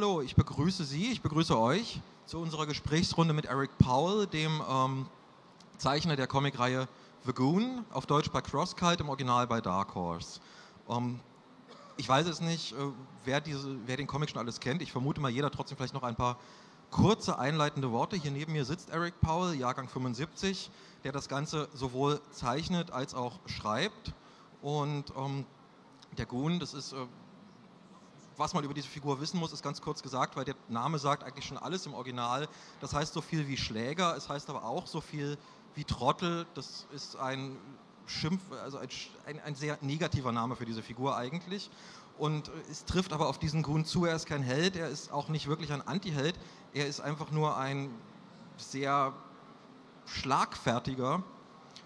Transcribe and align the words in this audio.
Hallo, 0.00 0.22
ich 0.22 0.34
begrüße 0.34 0.82
Sie, 0.86 1.12
ich 1.12 1.20
begrüße 1.20 1.58
euch 1.58 2.00
zu 2.24 2.38
unserer 2.38 2.64
Gesprächsrunde 2.64 3.34
mit 3.34 3.44
Eric 3.44 3.76
Powell, 3.76 4.26
dem 4.26 4.62
ähm, 4.66 5.06
Zeichner 5.76 6.16
der 6.16 6.26
Comicreihe 6.26 6.88
The 7.26 7.34
Goon, 7.34 7.84
auf 7.92 8.06
Deutsch 8.06 8.30
bei 8.30 8.40
CrossCult, 8.40 9.02
im 9.02 9.10
Original 9.10 9.46
bei 9.46 9.60
Dark 9.60 9.94
Horse. 9.94 10.40
Ähm, 10.88 11.20
ich 11.98 12.08
weiß 12.08 12.26
es 12.28 12.40
nicht, 12.40 12.72
äh, 12.72 12.76
wer, 13.26 13.42
diese, 13.42 13.76
wer 13.84 13.98
den 13.98 14.06
Comic 14.06 14.30
schon 14.30 14.38
alles 14.38 14.58
kennt. 14.58 14.80
Ich 14.80 14.90
vermute 14.90 15.20
mal, 15.20 15.28
jeder 15.28 15.50
trotzdem 15.50 15.76
vielleicht 15.76 15.92
noch 15.92 16.02
ein 16.02 16.16
paar 16.16 16.38
kurze 16.90 17.38
einleitende 17.38 17.92
Worte. 17.92 18.16
Hier 18.16 18.30
neben 18.30 18.54
mir 18.54 18.64
sitzt 18.64 18.88
Eric 18.88 19.20
Powell, 19.20 19.54
Jahrgang 19.54 19.86
75, 19.86 20.70
der 21.04 21.12
das 21.12 21.28
Ganze 21.28 21.68
sowohl 21.74 22.22
zeichnet 22.30 22.90
als 22.90 23.12
auch 23.14 23.38
schreibt. 23.44 24.14
Und 24.62 25.12
ähm, 25.14 25.44
der 26.16 26.24
Goon, 26.24 26.58
das 26.58 26.72
ist, 26.72 26.94
äh, 26.94 26.96
was 28.40 28.54
man 28.54 28.64
über 28.64 28.74
diese 28.74 28.88
Figur 28.88 29.20
wissen 29.20 29.38
muss, 29.38 29.52
ist 29.52 29.62
ganz 29.62 29.82
kurz 29.82 30.02
gesagt, 30.02 30.34
weil 30.34 30.46
der 30.46 30.56
Name 30.68 30.98
sagt 30.98 31.22
eigentlich 31.22 31.44
schon 31.44 31.58
alles 31.58 31.84
im 31.84 31.92
Original. 31.92 32.48
Das 32.80 32.94
heißt 32.94 33.12
so 33.12 33.20
viel 33.20 33.46
wie 33.46 33.58
Schläger, 33.58 34.16
es 34.16 34.28
heißt 34.30 34.48
aber 34.48 34.64
auch 34.64 34.86
so 34.86 35.02
viel 35.02 35.36
wie 35.74 35.84
Trottel. 35.84 36.46
Das 36.54 36.86
ist 36.92 37.16
ein 37.16 37.56
Schimpf, 38.06 38.42
also 38.64 38.78
ein, 38.78 38.88
ein, 39.44 39.54
sehr 39.54 39.78
negativer 39.82 40.32
Name 40.32 40.56
für 40.56 40.64
diese 40.64 40.82
Figur 40.82 41.16
eigentlich. 41.16 41.70
Und 42.16 42.50
es 42.70 42.86
trifft 42.86 43.12
aber 43.12 43.28
auf 43.28 43.38
diesen 43.38 43.62
Goon 43.62 43.84
zu, 43.84 44.06
er 44.06 44.16
ist 44.16 44.26
kein 44.26 44.42
Held, 44.42 44.74
er 44.74 44.88
ist 44.88 45.12
auch 45.12 45.28
nicht 45.28 45.46
wirklich 45.46 45.70
ein 45.72 45.86
Anti-Held, 45.86 46.38
er 46.72 46.86
ist 46.86 47.00
einfach 47.00 47.30
nur 47.30 47.56
ein 47.58 47.90
sehr 48.56 49.12
schlagfertiger 50.06 51.22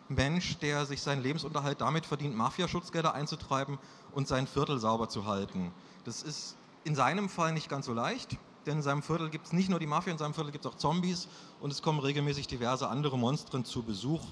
Mensch, 0.09 0.59
der 0.59 0.87
sich 0.87 1.03
seinen 1.03 1.23
Lebensunterhalt 1.23 1.81
damit 1.81 2.07
verdient, 2.07 2.37
Mafiaschutzgelder 2.37 3.15
einzutreiben 3.15 3.79
und 4.13 4.29
sein 4.29 4.47
Viertel 4.47 4.79
sauber 4.79 5.09
zu 5.09 5.27
halten. 5.27 5.73
Das 6.05 6.23
ist 6.23 6.57
in 6.85 6.95
seinem 6.95 7.29
Fall 7.29 7.53
nicht 7.53 7.69
ganz 7.69 7.87
so 7.87 7.95
leicht, 7.95 8.37
denn 8.67 8.79
in 8.79 8.83
seinem 8.83 9.03
Viertel 9.03 9.31
gibt 9.31 9.47
es 9.47 9.53
nicht 9.53 9.71
nur 9.71 9.79
die 9.79 9.87
Mafia, 9.87 10.13
in 10.13 10.19
seinem 10.19 10.35
Viertel 10.35 10.53
gibt 10.53 10.65
es 10.67 10.71
auch 10.71 10.77
Zombies 10.77 11.29
und 11.61 11.71
es 11.71 11.83
kommen 11.83 11.99
regelmäßig 11.99 12.47
diverse 12.47 12.89
andere 12.89 13.19
Monstren 13.19 13.65
zu 13.65 13.83
Besuch, 13.83 14.23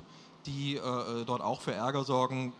die 0.46 0.76
äh, 0.76 1.24
dort 1.24 1.40
auch 1.40 1.60
für 1.60 1.72
Ärger 1.72 2.04
sorgen. 2.04 2.52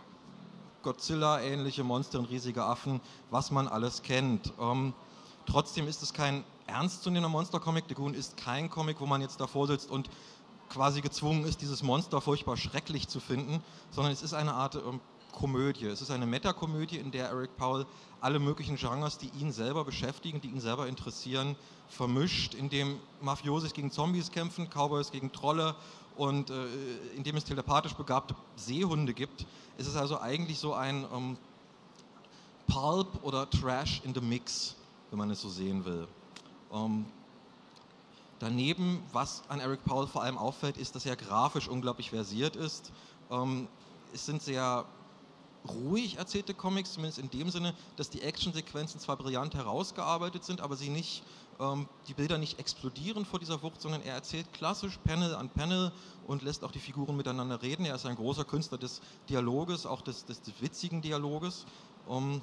Godzilla-ähnliche 0.82 1.84
Monster 1.84 2.18
und 2.18 2.24
riesige 2.26 2.64
Affen, 2.64 3.00
was 3.30 3.50
man 3.50 3.68
alles 3.68 4.02
kennt. 4.02 4.52
Ähm, 4.60 4.94
trotzdem 5.46 5.86
ist 5.86 6.02
es 6.02 6.12
kein 6.12 6.44
ernstzunehmender 6.66 7.28
Monster-Comic. 7.28 7.84
The 7.88 7.94
Goon 7.94 8.14
ist 8.14 8.36
kein 8.36 8.68
Comic, 8.68 9.00
wo 9.00 9.06
man 9.06 9.20
jetzt 9.20 9.40
davor 9.40 9.66
sitzt 9.66 9.90
und 9.90 10.10
quasi 10.72 11.02
gezwungen 11.02 11.44
ist, 11.44 11.60
dieses 11.60 11.82
Monster 11.82 12.20
furchtbar 12.20 12.56
schrecklich 12.56 13.06
zu 13.08 13.20
finden, 13.20 13.62
sondern 13.90 14.12
es 14.12 14.22
ist 14.22 14.32
eine 14.32 14.54
Art 14.54 14.76
ähm, 14.76 15.00
Komödie. 15.32 15.86
Es 15.86 16.02
ist 16.02 16.10
eine 16.10 16.26
Metakomödie, 16.26 16.98
in 16.98 17.10
der 17.10 17.28
Eric 17.28 17.56
Powell 17.56 17.86
alle 18.20 18.38
möglichen 18.38 18.76
Genres, 18.76 19.18
die 19.18 19.30
ihn 19.40 19.50
selber 19.50 19.84
beschäftigen, 19.84 20.40
die 20.40 20.48
ihn 20.48 20.60
selber 20.60 20.86
interessieren, 20.86 21.56
vermischt, 21.88 22.54
in 22.54 22.68
dem 22.70 22.98
Mafiosis 23.20 23.72
gegen 23.72 23.90
Zombies 23.90 24.30
kämpfen, 24.30 24.68
Cowboys 24.68 25.10
gegen 25.10 25.32
Trolle 25.32 25.74
und 26.16 26.50
äh, 26.50 26.66
in 27.16 27.22
dem 27.22 27.36
es 27.36 27.44
telepathisch 27.44 27.94
begabte 27.94 28.34
Seehunde 28.56 29.14
gibt. 29.14 29.46
Es 29.78 29.86
ist 29.86 29.96
also 29.96 30.20
eigentlich 30.20 30.58
so 30.58 30.74
ein 30.74 31.06
ähm, 31.12 31.36
Pulp 32.66 33.22
oder 33.22 33.48
Trash 33.48 34.02
in 34.04 34.14
the 34.14 34.20
Mix, 34.20 34.76
wenn 35.10 35.18
man 35.18 35.30
es 35.30 35.40
so 35.40 35.48
sehen 35.48 35.84
will. 35.84 36.06
Ähm, 36.72 37.06
daneben, 38.42 39.02
was 39.12 39.42
an 39.48 39.60
Eric 39.60 39.84
Powell 39.84 40.08
vor 40.08 40.22
allem 40.22 40.36
auffällt, 40.36 40.76
ist, 40.76 40.96
dass 40.96 41.06
er 41.06 41.16
grafisch 41.16 41.68
unglaublich 41.68 42.10
versiert 42.10 42.56
ist. 42.56 42.92
Ähm, 43.30 43.68
es 44.12 44.26
sind 44.26 44.42
sehr 44.42 44.84
ruhig 45.68 46.18
erzählte 46.18 46.52
Comics, 46.52 46.94
zumindest 46.94 47.20
in 47.20 47.30
dem 47.30 47.48
Sinne, 47.50 47.72
dass 47.94 48.10
die 48.10 48.20
Actionsequenzen 48.20 48.98
zwar 48.98 49.16
brillant 49.16 49.54
herausgearbeitet 49.54 50.42
sind, 50.42 50.60
aber 50.60 50.74
sie 50.74 50.88
nicht, 50.88 51.22
ähm, 51.60 51.88
die 52.08 52.14
Bilder 52.14 52.36
nicht 52.36 52.58
explodieren 52.58 53.24
vor 53.24 53.38
dieser 53.38 53.62
Wucht, 53.62 53.80
sondern 53.80 54.02
er 54.02 54.14
erzählt 54.14 54.52
klassisch 54.52 54.98
Panel 55.04 55.36
an 55.36 55.48
Panel 55.48 55.92
und 56.26 56.42
lässt 56.42 56.64
auch 56.64 56.72
die 56.72 56.80
Figuren 56.80 57.16
miteinander 57.16 57.62
reden. 57.62 57.86
Er 57.86 57.94
ist 57.94 58.06
ein 58.06 58.16
großer 58.16 58.44
Künstler 58.44 58.78
des 58.78 59.00
Dialoges, 59.28 59.86
auch 59.86 60.00
des, 60.00 60.24
des, 60.24 60.42
des 60.42 60.60
witzigen 60.60 61.00
Dialoges. 61.00 61.64
Um, 62.06 62.42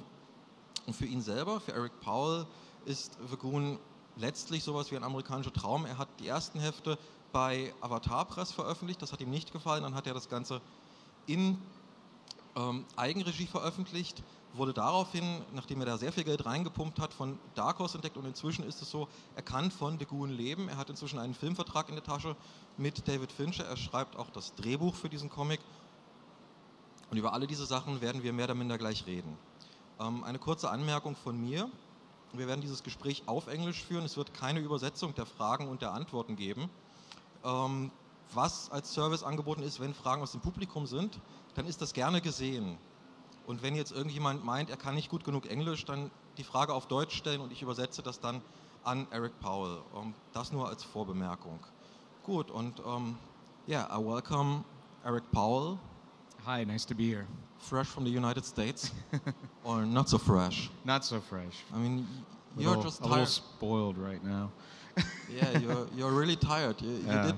und 0.86 0.96
für 0.96 1.04
ihn 1.04 1.20
selber, 1.20 1.60
für 1.60 1.72
Eric 1.72 2.00
Powell, 2.00 2.46
ist 2.86 3.18
Vagoon 3.30 3.78
letztlich 4.16 4.64
sowas 4.64 4.90
wie 4.90 4.96
ein 4.96 5.04
amerikanischer 5.04 5.52
Traum. 5.52 5.86
Er 5.86 5.98
hat 5.98 6.08
die 6.18 6.28
ersten 6.28 6.60
Hefte 6.60 6.98
bei 7.32 7.72
Avatar 7.80 8.24
Press 8.24 8.52
veröffentlicht, 8.52 9.00
das 9.02 9.12
hat 9.12 9.20
ihm 9.20 9.30
nicht 9.30 9.52
gefallen, 9.52 9.82
dann 9.82 9.94
hat 9.94 10.06
er 10.06 10.14
das 10.14 10.28
Ganze 10.28 10.60
in 11.26 11.58
ähm, 12.56 12.84
Eigenregie 12.96 13.46
veröffentlicht, 13.46 14.22
wurde 14.54 14.72
daraufhin, 14.72 15.42
nachdem 15.54 15.80
er 15.80 15.86
da 15.86 15.98
sehr 15.98 16.12
viel 16.12 16.24
Geld 16.24 16.44
reingepumpt 16.44 16.98
hat, 16.98 17.14
von 17.14 17.38
Dark 17.54 17.78
Horse 17.78 17.96
entdeckt 17.96 18.16
und 18.16 18.26
inzwischen 18.26 18.64
ist 18.64 18.82
es 18.82 18.90
so, 18.90 19.08
er 19.36 19.42
kann 19.42 19.70
von 19.70 19.98
The 19.98 20.06
Goon 20.06 20.30
leben. 20.30 20.68
Er 20.68 20.76
hat 20.76 20.90
inzwischen 20.90 21.18
einen 21.20 21.34
Filmvertrag 21.34 21.88
in 21.88 21.94
der 21.94 22.04
Tasche 22.04 22.34
mit 22.76 23.06
David 23.06 23.30
Fincher. 23.30 23.64
Er 23.64 23.76
schreibt 23.76 24.16
auch 24.16 24.30
das 24.30 24.54
Drehbuch 24.56 24.94
für 24.94 25.08
diesen 25.08 25.30
Comic. 25.30 25.60
Und 27.10 27.16
über 27.16 27.32
alle 27.32 27.46
diese 27.46 27.66
Sachen 27.66 28.00
werden 28.00 28.22
wir 28.22 28.32
mehr 28.32 28.46
oder 28.46 28.54
minder 28.54 28.78
gleich 28.78 29.06
reden. 29.06 29.36
Ähm, 30.00 30.24
eine 30.24 30.38
kurze 30.38 30.70
Anmerkung 30.70 31.14
von 31.14 31.40
mir. 31.40 31.70
Wir 32.32 32.46
werden 32.46 32.60
dieses 32.60 32.82
Gespräch 32.82 33.24
auf 33.26 33.48
Englisch 33.48 33.82
führen. 33.82 34.04
Es 34.04 34.16
wird 34.16 34.34
keine 34.34 34.60
Übersetzung 34.60 35.14
der 35.14 35.26
Fragen 35.26 35.68
und 35.68 35.82
der 35.82 35.92
Antworten 35.92 36.36
geben. 36.36 36.70
Ähm, 37.44 37.90
was 38.32 38.70
als 38.70 38.94
Service 38.94 39.24
angeboten 39.24 39.62
ist, 39.62 39.80
wenn 39.80 39.94
Fragen 39.94 40.22
aus 40.22 40.32
dem 40.32 40.40
Publikum 40.40 40.86
sind, 40.86 41.18
dann 41.54 41.66
ist 41.66 41.82
das 41.82 41.92
gerne 41.92 42.20
gesehen. 42.20 42.78
Und 43.46 43.62
wenn 43.62 43.74
jetzt 43.74 43.90
irgendjemand 43.90 44.44
meint, 44.44 44.70
er 44.70 44.76
kann 44.76 44.94
nicht 44.94 45.10
gut 45.10 45.24
genug 45.24 45.46
Englisch, 45.46 45.84
dann 45.84 46.10
die 46.36 46.44
Frage 46.44 46.72
auf 46.72 46.86
Deutsch 46.86 47.16
stellen 47.16 47.40
und 47.40 47.50
ich 47.50 47.62
übersetze 47.62 48.02
das 48.02 48.20
dann 48.20 48.42
an 48.84 49.08
Eric 49.10 49.38
Powell. 49.40 49.80
Um, 49.92 50.08
ähm, 50.08 50.14
das 50.32 50.52
nur 50.52 50.68
als 50.68 50.84
Vorbemerkung. 50.84 51.58
Gut, 52.22 52.50
und 52.50 52.78
um, 52.80 53.08
ähm, 53.08 53.18
yeah, 53.66 53.88
I 53.92 53.98
welcome 53.98 54.64
Eric 55.04 55.30
Powell. 55.32 55.78
Hi, 56.46 56.64
nice 56.64 56.86
to 56.86 56.94
be 56.94 57.04
here. 57.04 57.26
Fresh 57.60 57.86
from 57.88 58.04
the 58.04 58.10
United 58.10 58.44
States, 58.44 58.90
or 59.64 59.84
not 59.84 60.08
so 60.08 60.18
fresh? 60.18 60.70
Not 60.84 61.04
so 61.04 61.20
fresh. 61.20 61.56
I 61.74 61.78
mean, 61.78 62.06
a 62.56 62.60
you're 62.60 62.70
little, 62.70 62.84
just 62.84 63.00
a 63.02 63.06
little 63.06 63.26
spoiled 63.26 63.98
right 63.98 64.22
now. 64.24 64.50
yeah, 65.30 65.58
you're, 65.58 65.86
you're 65.96 66.10
really 66.10 66.36
tired. 66.36 66.80
You, 66.80 66.90
you 66.90 67.02
Yeah. 67.06 67.26
did 67.26 67.34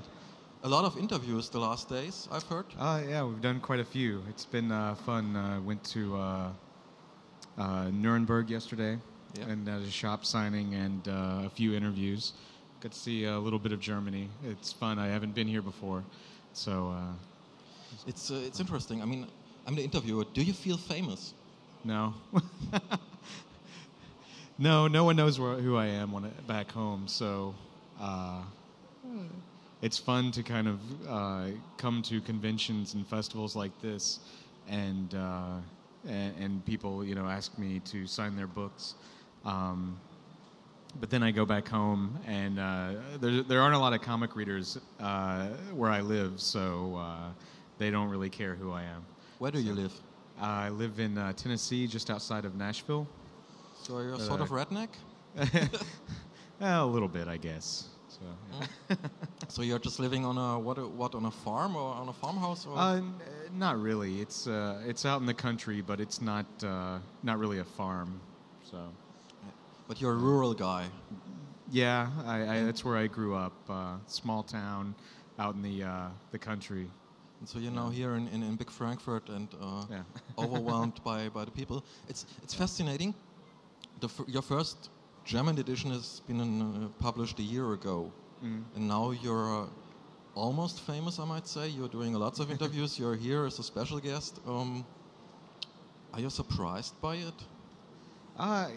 a 0.63 0.69
lot 0.69 0.85
of 0.85 0.97
interviews 0.97 1.49
the 1.49 1.59
last 1.59 1.89
days, 1.89 2.27
I've 2.31 2.43
heard. 2.43 2.65
Uh, 2.79 3.01
yeah, 3.07 3.23
we've 3.23 3.41
done 3.41 3.59
quite 3.59 3.81
a 3.81 3.85
few. 3.85 4.23
It's 4.29 4.45
been 4.45 4.71
uh, 4.71 4.95
fun. 4.95 5.35
Uh, 5.35 5.59
went 5.61 5.83
to 5.91 6.15
uh, 6.15 6.49
uh, 7.57 7.89
Nuremberg 7.91 8.49
yesterday 8.49 8.97
Yeah. 9.37 9.49
and 9.51 9.67
had 9.67 9.81
a 9.81 9.91
shop 9.91 10.25
signing 10.25 10.73
and 10.73 11.07
uh, 11.07 11.45
a 11.45 11.49
few 11.49 11.75
interviews. 11.75 12.33
Got 12.79 12.93
to 12.93 12.97
see 12.97 13.25
a 13.25 13.37
little 13.37 13.59
bit 13.59 13.71
of 13.73 13.79
Germany. 13.81 14.29
It's 14.43 14.71
fun. 14.71 14.97
I 14.99 15.07
haven't 15.07 15.35
been 15.35 15.47
here 15.47 15.61
before, 15.61 16.03
so 16.53 16.95
uh, 16.97 17.13
It's, 18.07 18.31
uh, 18.31 18.35
it's 18.47 18.59
interesting. 18.59 19.01
I 19.01 19.05
mean, 19.05 19.27
I'm 19.65 19.75
the 19.75 19.83
interviewer. 19.83 20.25
Do 20.33 20.43
you 20.43 20.53
feel 20.53 20.77
famous? 20.77 21.33
no. 21.83 22.13
no, 24.57 24.87
no 24.87 25.03
one 25.03 25.15
knows 25.15 25.39
where, 25.39 25.55
who 25.55 25.75
I 25.75 25.87
am 25.87 26.11
when 26.11 26.25
I, 26.25 26.29
back 26.47 26.71
home. 26.71 27.07
So 27.07 27.55
uh, 27.99 28.41
it's 29.81 29.97
fun 29.97 30.31
to 30.31 30.43
kind 30.43 30.67
of 30.67 30.79
uh, 31.07 31.45
come 31.77 32.01
to 32.03 32.21
conventions 32.21 32.93
and 32.93 33.05
festivals 33.07 33.55
like 33.55 33.79
this, 33.81 34.19
and, 34.69 35.13
uh, 35.13 35.57
and 36.07 36.33
and 36.39 36.65
people 36.65 37.03
you 37.03 37.15
know 37.15 37.27
ask 37.27 37.57
me 37.57 37.81
to 37.85 38.07
sign 38.07 38.35
their 38.35 38.47
books. 38.47 38.95
Um, 39.45 39.99
but 40.99 41.09
then 41.09 41.23
I 41.23 41.31
go 41.31 41.45
back 41.45 41.67
home, 41.67 42.19
and 42.27 42.59
uh, 42.59 42.91
there, 43.19 43.41
there 43.43 43.61
aren't 43.61 43.75
a 43.75 43.79
lot 43.79 43.93
of 43.93 44.01
comic 44.01 44.35
readers 44.35 44.77
uh, 44.99 45.47
where 45.73 45.89
I 45.89 46.01
live, 46.01 46.39
so 46.39 46.95
uh, 46.97 47.29
they 47.79 47.89
don't 47.89 48.09
really 48.09 48.29
care 48.29 48.53
who 48.55 48.71
I 48.71 48.83
am. 48.83 49.03
Where 49.43 49.51
do 49.51 49.59
you 49.59 49.73
live? 49.73 49.91
I 50.39 50.69
live 50.69 51.01
in 51.01 51.17
uh, 51.17 51.33
Tennessee, 51.33 51.85
just 51.85 52.09
outside 52.09 52.45
of 52.45 52.55
Nashville. 52.55 53.05
So 53.81 53.99
you're 53.99 54.15
Uh, 54.15 54.19
sort 54.19 54.39
of 54.39 54.51
redneck? 54.51 54.87
a 56.61 56.85
little 56.85 57.09
bit, 57.09 57.27
I 57.27 57.35
guess. 57.35 57.89
So, 58.07 58.21
yeah. 58.89 58.95
So 59.49 59.61
you're 59.61 59.79
just 59.79 59.99
living 59.99 60.23
on 60.23 60.37
a 60.37 60.57
what? 60.57 60.77
What 60.91 61.13
on 61.13 61.25
a 61.25 61.31
farm 61.31 61.75
or 61.75 61.93
on 61.93 62.07
a 62.07 62.13
farmhouse? 62.13 62.65
Or? 62.65 62.77
uh, 62.77 63.01
not 63.51 63.81
really. 63.81 64.21
It's 64.21 64.47
uh, 64.47 64.81
it's 64.87 65.05
out 65.05 65.19
in 65.19 65.25
the 65.25 65.33
country, 65.33 65.81
but 65.81 65.99
it's 65.99 66.21
not 66.21 66.45
uh, 66.63 66.99
not 67.21 67.37
really 67.37 67.59
a 67.59 67.65
farm. 67.65 68.21
So, 68.71 68.77
but 69.89 69.99
you're 69.99 70.13
a 70.13 70.23
rural 70.31 70.53
guy. 70.53 70.85
yeah, 71.69 72.07
I, 72.25 72.37
I, 72.47 72.63
that's 72.63 72.85
where 72.85 72.95
I 72.95 73.07
grew 73.07 73.35
up. 73.35 73.55
Uh, 73.69 73.97
small 74.07 74.41
town, 74.41 74.95
out 75.37 75.53
in 75.55 75.61
the 75.61 75.83
uh, 75.83 76.07
the 76.31 76.39
country. 76.39 76.87
And 77.43 77.49
so 77.49 77.59
you're 77.59 77.73
now 77.73 77.89
here 77.89 78.13
in, 78.15 78.29
in, 78.29 78.41
in 78.41 78.55
big 78.55 78.69
Frankfurt 78.69 79.27
and 79.27 79.49
uh, 79.61 79.83
Yeah. 79.91 80.03
overwhelmed 80.37 81.03
by, 81.03 81.27
by 81.27 81.43
the 81.43 81.51
people. 81.51 81.83
It's 82.07 82.25
it's 82.41 82.53
fascinating. 82.53 83.13
The 83.99 84.07
f- 84.07 84.27
your 84.27 84.41
first 84.41 84.89
German 85.25 85.57
edition 85.59 85.91
has 85.91 86.21
been 86.25 86.39
uh, 86.61 86.87
published 87.03 87.39
a 87.39 87.43
year 87.43 87.73
ago, 87.73 88.11
Mm. 88.43 88.63
and 88.75 88.87
now 88.87 89.11
you're 89.11 89.63
uh, 89.63 89.67
almost 90.35 90.79
famous. 90.79 91.19
I 91.19 91.25
might 91.25 91.45
say 91.47 91.67
you're 91.67 91.89
doing 91.91 92.13
lots 92.13 92.39
of 92.39 92.49
interviews. 92.49 92.97
you're 92.97 93.17
here 93.17 93.45
as 93.45 93.59
a 93.59 93.63
special 93.63 93.99
guest. 93.99 94.39
Um, 94.47 94.85
are 96.13 96.21
you 96.21 96.29
surprised 96.29 96.93
by 97.01 97.15
it? 97.15 97.39
Uh, 98.39 98.67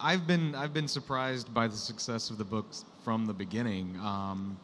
I've 0.00 0.26
been 0.28 0.54
I've 0.54 0.72
been 0.72 0.88
surprised 0.88 1.52
by 1.52 1.66
the 1.68 1.76
success 1.76 2.30
of 2.30 2.36
the 2.38 2.44
books 2.44 2.84
from 3.04 3.26
the 3.26 3.34
beginning. 3.34 3.96
Um, 4.00 4.56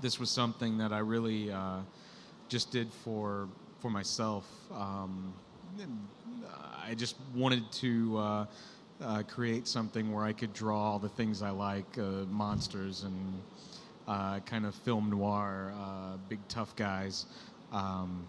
this 0.00 0.18
was 0.18 0.30
something 0.30 0.78
that 0.78 0.92
I 0.92 1.00
really 1.00 1.50
uh, 1.52 1.80
just 2.48 2.70
did 2.70 2.92
for 2.92 3.48
for 3.80 3.90
myself. 3.90 4.46
Um, 4.72 5.34
I 6.86 6.94
just 6.94 7.16
wanted 7.34 7.70
to 7.72 8.18
uh, 8.18 8.46
uh, 9.02 9.22
create 9.24 9.66
something 9.66 10.12
where 10.12 10.24
I 10.24 10.32
could 10.32 10.52
draw 10.52 10.92
all 10.92 10.98
the 10.98 11.08
things 11.08 11.42
I 11.42 11.50
like, 11.50 11.98
uh, 11.98 12.24
monsters 12.30 13.02
and 13.02 13.42
uh, 14.06 14.40
kind 14.40 14.66
of 14.66 14.74
film 14.74 15.10
noir, 15.10 15.72
uh, 15.76 16.16
big 16.28 16.40
tough 16.48 16.76
guys, 16.76 17.26
um, 17.72 18.26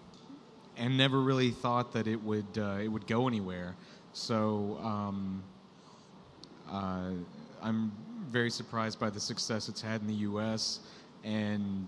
and 0.78 0.98
never 0.98 1.22
really 1.22 1.52
thought 1.52 1.94
that 1.94 2.08
it 2.08 2.22
would 2.22 2.58
uh, 2.58 2.78
it 2.82 2.88
would 2.88 3.08
go 3.08 3.28
anywhere. 3.28 3.76
So 4.14 4.80
um, 4.82 5.44
I'm 7.62 7.92
very 8.30 8.50
surprised 8.50 9.00
by 9.00 9.10
the 9.10 9.20
success 9.20 9.70
it's 9.70 9.82
had 9.82 10.02
in 10.02 10.08
the 10.08 10.22
U.S. 10.30 10.80
and 11.24 11.88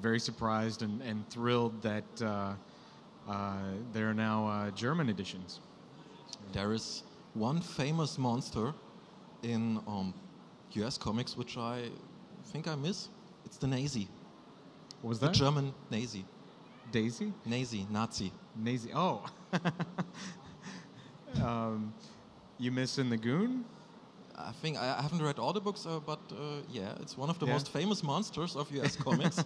very 0.00 0.20
surprised 0.20 0.82
and, 0.82 1.00
and 1.02 1.28
thrilled 1.30 1.82
that 1.82 2.04
uh, 2.22 2.54
uh, 3.28 3.56
there 3.92 4.08
are 4.10 4.14
now 4.14 4.46
uh, 4.46 4.70
German 4.70 5.08
editions. 5.08 5.60
There 6.52 6.72
is 6.72 7.02
one 7.34 7.60
famous 7.60 8.18
monster 8.18 8.74
in 9.42 9.80
um, 9.86 10.14
US 10.72 10.98
comics 10.98 11.36
which 11.36 11.56
I 11.56 11.90
think 12.46 12.68
I 12.68 12.74
miss. 12.74 13.08
It's 13.44 13.58
the 13.58 13.66
Nazi. 13.66 14.08
What 15.00 15.10
was 15.10 15.20
The 15.20 15.28
that? 15.28 15.34
German 15.34 15.74
Nazi. 15.90 16.24
Daisy? 16.90 17.32
Nazi, 17.44 17.86
Nazi. 17.90 18.32
Nazi. 18.54 18.90
Oh. 18.94 19.24
um, 21.42 21.94
you 22.58 22.70
missing 22.70 23.10
the 23.10 23.16
goon? 23.16 23.64
I 24.38 24.52
think 24.52 24.76
I 24.76 25.00
haven't 25.02 25.22
read 25.22 25.38
all 25.38 25.52
the 25.52 25.60
books, 25.60 25.86
uh, 25.86 25.98
but 26.00 26.18
uh, 26.32 26.62
yeah, 26.68 26.92
it's 27.00 27.16
one 27.16 27.30
of 27.30 27.38
the 27.38 27.46
Yeah. 27.46 27.52
most 27.54 27.68
famous 27.72 28.02
monsters 28.02 28.56
of 28.56 28.70
US 28.70 28.96
comics, 29.04 29.38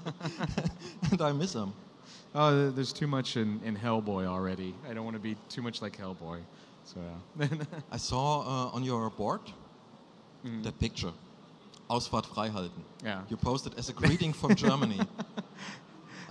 and 1.12 1.20
I 1.22 1.32
miss 1.32 1.52
him. 1.54 1.72
Oh, 2.34 2.70
there's 2.70 2.92
too 2.92 3.06
much 3.06 3.37
in, 3.37 3.60
in 3.64 3.76
Hellboy 3.76 4.25
already. 4.26 4.75
I 4.88 4.94
don't 4.94 5.04
want 5.04 5.16
to 5.16 5.22
be 5.22 5.37
too 5.48 5.62
much 5.62 5.81
like 5.82 5.96
Hellboy. 5.96 6.40
So 6.84 7.00
yeah. 7.00 7.48
I 7.92 7.98
saw 7.98 8.40
uh, 8.40 8.76
on 8.76 8.84
your 8.84 9.10
board 9.10 9.40
that 10.62 10.78
picture, 10.78 11.12
Ausfahrt 11.88 12.26
freihalten. 12.26 12.84
Yeah. 13.04 13.22
You 13.28 13.37
posted 13.37 13.75
as 13.78 13.88
a 13.88 13.92
greeting 13.92 14.32
from 14.32 14.54
Germany. 14.56 15.00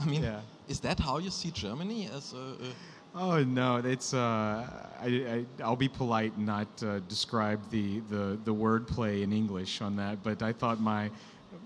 I 0.01 0.05
mean, 0.05 0.23
Yeah. 0.23 0.41
is 0.67 0.79
that 0.81 0.99
how 0.99 1.19
you 1.19 1.29
see 1.31 1.51
Germany 1.51 2.09
as 2.17 2.33
a, 2.33 2.37
a 2.37 2.73
Oh 3.13 3.43
no, 3.43 3.77
it's 3.77 4.13
uh, 4.13 4.67
I, 4.99 5.05
I 5.07 5.63
I'll 5.63 5.75
be 5.75 5.89
polite 5.89 6.35
and 6.35 6.45
not 6.45 6.67
uh, 6.83 6.99
describe 6.99 7.69
the, 7.69 7.99
the 8.01 8.39
the 8.43 8.53
wordplay 8.53 9.23
in 9.23 9.33
English 9.33 9.81
on 9.81 9.95
that, 9.95 10.21
but 10.21 10.41
I 10.43 10.53
thought 10.53 10.79
my 10.79 11.09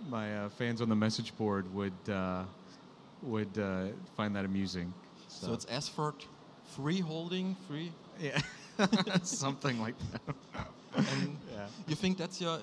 my 0.07 0.37
uh, 0.45 0.49
fans 0.49 0.81
on 0.81 0.89
the 0.89 0.95
message 0.95 1.35
board 1.35 1.71
would 1.73 1.97
uh, 2.09 2.43
would 3.21 3.57
uh, 3.57 3.87
find 4.15 4.35
that 4.35 4.45
amusing. 4.45 4.93
So 5.27 5.53
it's 5.53 5.65
Asford 5.65 6.25
free 6.63 6.99
holding, 7.01 7.55
free. 7.67 7.93
yeah, 8.19 8.39
something 9.23 9.79
like 9.79 9.95
that. 10.11 10.35
And 11.05 11.39
Yeah. 11.51 11.67
you 11.85 11.95
think 11.95 12.17
that's 12.17 12.39
your 12.39 12.59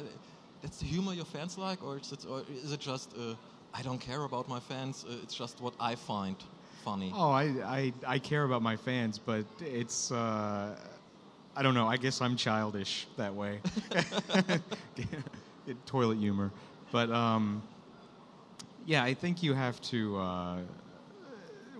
that's 0.62 0.78
the 0.78 0.86
humor 0.86 1.12
your 1.12 1.24
fans 1.24 1.56
like, 1.58 1.82
or 1.82 1.98
is 1.98 2.12
it, 2.12 2.24
or 2.28 2.42
is 2.48 2.72
it 2.72 2.80
just 2.80 3.14
uh, 3.16 3.36
I 3.74 3.82
don't 3.82 3.98
care 4.00 4.24
about 4.24 4.48
my 4.48 4.60
fans? 4.60 5.04
Uh, 5.04 5.18
it's 5.22 5.34
just 5.34 5.60
what 5.60 5.74
I 5.80 5.94
find 5.96 6.36
funny. 6.84 7.12
Oh, 7.14 7.30
I, 7.30 7.44
I 7.64 7.92
I 8.06 8.18
care 8.18 8.44
about 8.44 8.62
my 8.62 8.76
fans, 8.76 9.18
but 9.18 9.44
it's 9.60 10.10
uh, 10.10 10.76
I 11.56 11.62
don't 11.62 11.74
know. 11.74 11.88
I 11.88 11.96
guess 11.96 12.20
I'm 12.20 12.36
childish 12.36 13.06
that 13.16 13.34
way. 13.34 13.60
Toilet 15.86 16.18
humor, 16.18 16.50
but 16.90 17.10
um, 17.10 17.62
yeah, 18.86 19.04
I 19.04 19.14
think 19.14 19.42
you 19.42 19.54
have 19.54 19.80
to 19.82 20.18
uh, 20.18 20.56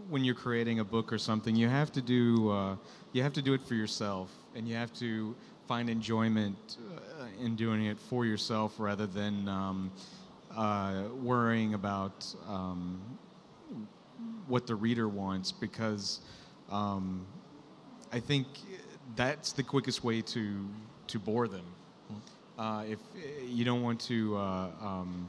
when 0.08 0.25
you're 0.25 0.35
creating 0.35 0.81
a 0.81 0.85
book 0.85 1.12
or 1.12 1.19
something, 1.19 1.56
you 1.56 1.69
have 1.69 1.93
to 1.93 2.02
do 2.02 2.50
uh, 2.50 2.76
you 3.12 3.23
have 3.23 3.32
to 3.35 3.43
do 3.43 3.55
it 3.55 3.62
for 3.62 3.75
yourself, 3.75 4.31
and 4.55 4.69
you 4.69 4.75
have 4.75 4.93
to 4.94 5.35
find 5.67 5.88
enjoyment 5.88 6.56
uh, 6.79 7.25
in 7.44 7.55
doing 7.56 7.85
it 7.87 7.99
for 7.99 8.25
yourself 8.26 8.75
rather 8.79 9.06
than 9.06 9.49
um, 9.49 9.91
uh, 10.56 11.05
worrying 11.23 11.75
about. 11.75 12.35
Um, 12.49 13.19
what 14.50 14.67
the 14.67 14.75
reader 14.75 15.08
wants 15.08 15.52
because 15.52 16.20
um, 16.70 17.25
I 18.12 18.20
think 18.20 18.47
that's 19.17 19.52
the 19.52 19.62
quickest 19.62 20.05
way 20.05 20.20
to 20.23 20.67
to 21.06 21.19
bore 21.19 21.49
them. 21.49 21.64
Uh, 22.58 22.85
if 22.88 22.99
you 23.47 23.64
don't 23.64 23.82
want 23.82 23.99
to 24.00 24.37
uh, 24.37 24.69
um, 24.82 25.29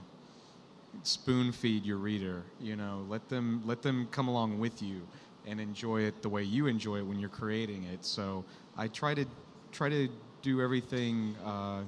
spoon 1.04 1.52
feed 1.52 1.86
your 1.86 1.98
reader, 1.98 2.44
you 2.60 2.76
know, 2.76 3.06
let 3.08 3.30
them 3.30 3.62
let 3.66 3.82
them 3.82 4.08
come 4.12 4.28
along 4.28 4.60
with 4.60 4.82
you 4.82 5.02
and 5.48 5.60
enjoy 5.60 6.02
it 6.02 6.22
the 6.22 6.30
way 6.30 6.44
you 6.44 6.68
enjoy 6.68 6.98
it 6.98 7.06
when 7.06 7.20
you're 7.20 7.30
creating 7.30 7.84
it. 7.86 8.04
So 8.04 8.44
I 8.78 8.88
try 8.88 9.14
to 9.14 9.26
try 9.72 9.90
to 9.90 10.10
do 10.42 10.62
everything. 10.62 11.36
Uh, 11.46 11.82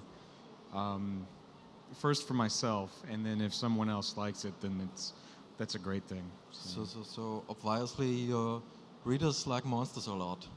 um, 0.73 1.27
first 1.93 2.27
for 2.27 2.33
myself, 2.33 2.91
and 3.11 3.25
then 3.25 3.41
if 3.41 3.53
someone 3.53 3.89
else 3.89 4.17
likes 4.17 4.45
it, 4.45 4.53
then 4.61 4.89
it's 4.91 5.13
that's 5.57 5.75
a 5.75 5.79
great 5.79 6.03
thing. 6.03 6.23
So, 6.51 6.85
so, 6.85 7.03
so 7.03 7.43
obviously 7.49 8.07
your 8.07 8.61
readers 9.05 9.47
like 9.47 9.65
monsters 9.65 10.07
a 10.07 10.13
lot. 10.13 10.47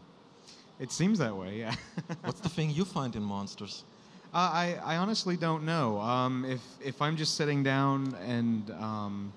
It 0.78 0.93
seems 0.93 1.19
that 1.19 1.34
way, 1.34 1.58
yeah. 1.58 1.75
What's 2.25 2.40
the 2.40 2.48
thing 2.48 2.70
you 2.70 2.84
find 2.84 3.14
in 3.16 3.22
monsters? 3.22 3.84
uh, 4.34 4.38
I, 4.38 4.78
I 4.84 4.96
honestly 4.96 5.37
don't 5.37 5.64
know. 5.64 5.98
Um, 5.98 6.44
if, 6.44 6.60
if 6.84 7.00
I'm 7.00 7.16
just 7.16 7.37
sitting 7.37 7.62
down 7.62 8.14
and 8.26 8.70
um, 8.72 9.32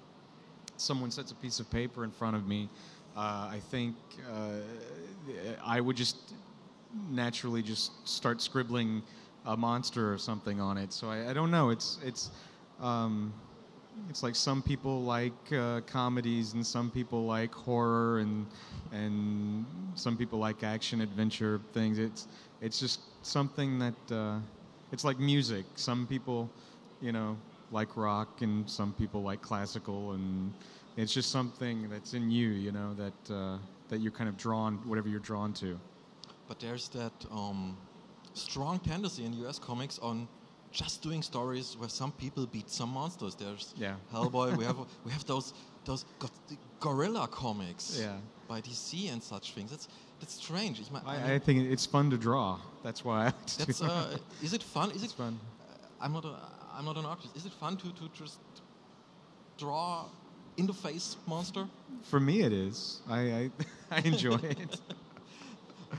someone 0.75 1.11
sets 1.11 1.31
a 1.31 1.35
piece 1.35 1.59
of 1.59 1.69
paper 1.71 2.03
in 2.03 2.12
front 2.12 2.35
of 2.35 2.47
me, 2.47 2.67
uh, 3.15 3.50
I 3.51 3.62
think 3.71 3.95
uh, 4.29 4.60
I 5.65 5.79
would 5.79 5.95
just 5.95 6.17
naturally 7.10 7.62
just 7.62 8.07
start 8.07 8.41
scribbling 8.41 9.01
a 9.45 9.55
monster 9.55 10.13
or 10.13 10.17
something 10.17 10.60
on 10.60 10.77
it. 10.77 10.91
So 10.91 11.10
I, 11.10 11.29
I 11.29 11.34
don't 11.34 11.51
know. 11.51 11.69
It's 11.69 11.98
it's 12.03 12.29
um, 12.81 13.34
it's 14.10 14.24
like 14.24 14.36
some 14.36 14.62
people 14.62 15.03
like 15.03 15.53
uh, 15.53 15.82
comedies 15.82 16.53
and 16.53 16.65
some 16.65 16.89
people 16.91 17.25
like 17.25 17.53
horror 17.53 18.20
and 18.20 18.46
and 18.91 19.65
some 19.96 20.18
people 20.18 20.39
like 20.39 20.63
action 20.63 21.01
adventure 21.01 21.62
things. 21.74 22.00
It's 22.00 22.27
it's 22.62 22.79
just 22.79 23.01
something 23.25 23.79
that 23.79 24.12
uh, 24.12 24.39
it's 24.91 25.03
like 25.03 25.20
music. 25.20 25.65
Some 25.75 26.08
people, 26.08 26.50
you 27.01 27.12
know, 27.12 27.38
like 27.72 27.96
rock 27.98 28.41
and 28.41 28.70
some 28.70 28.94
people 28.94 29.22
like 29.22 29.41
classical 29.41 30.13
and 30.13 30.51
it's 30.98 31.13
just 31.13 31.32
something 31.32 31.89
that's 31.89 32.13
in 32.13 32.29
you, 32.29 32.50
you 32.50 32.72
know, 32.72 32.94
that 32.96 33.34
uh, 33.34 33.58
that 33.89 34.00
you're 34.00 34.12
kind 34.12 34.29
of 34.29 34.38
drawn 34.38 34.75
whatever 34.88 35.08
you're 35.08 35.20
drawn 35.20 35.53
to. 35.53 35.79
But 36.48 36.60
there's 36.60 36.89
that 36.89 37.13
um, 37.32 37.77
strong 38.34 38.79
tendency 38.79 39.25
in 39.25 39.34
US 39.46 39.60
comics 39.60 40.00
on 40.00 40.27
just 40.71 41.01
doing 41.01 41.23
stories 41.23 41.75
where 41.77 41.89
some 41.89 42.11
people 42.11 42.45
beat 42.45 42.69
some 42.69 42.89
monsters. 42.89 43.35
There's 43.35 43.73
Yeah. 43.77 43.95
Hellboy. 44.13 44.55
we 44.57 44.65
have 44.65 44.77
we 45.05 45.11
have 45.11 45.25
those 45.25 45.53
those 45.85 46.05
go- 46.19 46.29
gorilla 46.79 47.27
comics 47.27 47.97
Yeah. 47.99 48.17
by 48.47 48.61
DC 48.61 49.11
and 49.11 49.21
such 49.23 49.53
things. 49.53 49.71
That's 49.71 49.88
that's 50.19 50.33
strange. 50.33 50.81
I 51.05 51.15
I, 51.15 51.33
I 51.35 51.39
think 51.39 51.71
it's 51.71 51.85
fun 51.85 52.09
to 52.11 52.17
draw. 52.17 52.59
That's 52.83 53.03
why 53.05 53.27
I 53.27 53.33
that's 53.57 53.81
uh, 53.81 54.17
is 54.43 54.53
it 54.53 54.63
fun? 54.63 54.91
Is 54.91 55.03
It's 55.03 55.13
it 55.13 55.17
fun. 55.17 55.39
I'm 56.01 56.13
not 56.13 56.25
a, 56.25 56.35
I'm 56.77 56.85
not 56.85 56.97
an 56.97 57.05
artist. 57.05 57.35
Is 57.35 57.45
it 57.45 57.53
fun 57.53 57.75
to, 57.77 57.88
to 57.91 58.09
just 58.13 58.39
draw 59.57 60.05
in 60.57 60.65
the 60.67 60.73
face 60.73 61.17
monster? 61.27 61.67
For 62.03 62.19
me, 62.19 62.41
it 62.41 62.53
is. 62.53 63.01
I 63.09 63.19
I, 63.19 63.51
I 63.91 63.99
enjoy 64.01 64.35
it. 64.35 64.79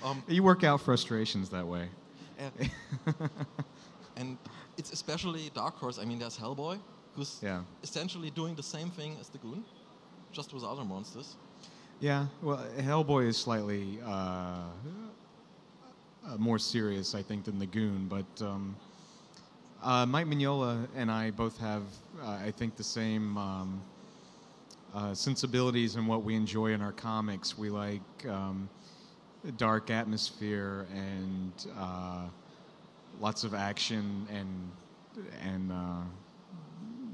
Um, 0.04 0.22
You 0.28 0.44
work 0.44 0.62
out 0.62 0.80
frustrations 0.80 1.48
that 1.50 1.66
way. 1.66 1.88
uh, 2.38 3.12
and 4.16 4.38
it's 4.80 4.92
especially 4.92 5.50
Dark 5.54 5.76
Horse. 5.76 5.98
I 5.98 6.04
mean, 6.06 6.18
there's 6.18 6.38
Hellboy, 6.38 6.80
who's 7.14 7.38
Yeah. 7.42 7.62
essentially 7.82 8.30
doing 8.30 8.54
the 8.56 8.62
same 8.62 8.90
thing 8.90 9.16
as 9.20 9.28
the 9.28 9.38
Goon, 9.38 9.62
just 10.32 10.54
with 10.54 10.64
other 10.64 10.84
monsters. 10.84 11.36
Yeah, 12.00 12.26
well, 12.40 12.64
Hellboy 12.78 13.26
is 13.28 13.36
slightly 13.36 14.00
uh, 14.02 14.70
uh, 16.26 16.36
more 16.38 16.58
serious, 16.58 17.14
I 17.14 17.22
think, 17.22 17.44
than 17.44 17.58
the 17.58 17.66
Goon. 17.66 18.08
But 18.08 18.30
um, 18.40 18.74
uh, 19.82 20.06
Mike 20.06 20.26
Mignola 20.26 20.88
and 20.96 21.10
I 21.10 21.30
both 21.30 21.58
have, 21.58 21.82
uh, 22.22 22.46
I 22.48 22.50
think, 22.50 22.76
the 22.76 22.84
same 23.00 23.36
um, 23.36 23.82
uh, 24.94 25.12
sensibilities 25.14 25.96
and 25.96 26.08
what 26.08 26.22
we 26.24 26.34
enjoy 26.34 26.68
in 26.72 26.80
our 26.80 26.92
comics. 26.92 27.58
We 27.58 27.68
like 27.68 28.26
um, 28.26 28.70
dark 29.58 29.90
atmosphere 29.90 30.86
and 30.90 31.52
uh, 31.78 32.28
lots 33.20 33.44
of 33.44 33.54
action 33.54 34.26
and 34.32 34.72
and 35.44 35.70
uh, 35.70 36.02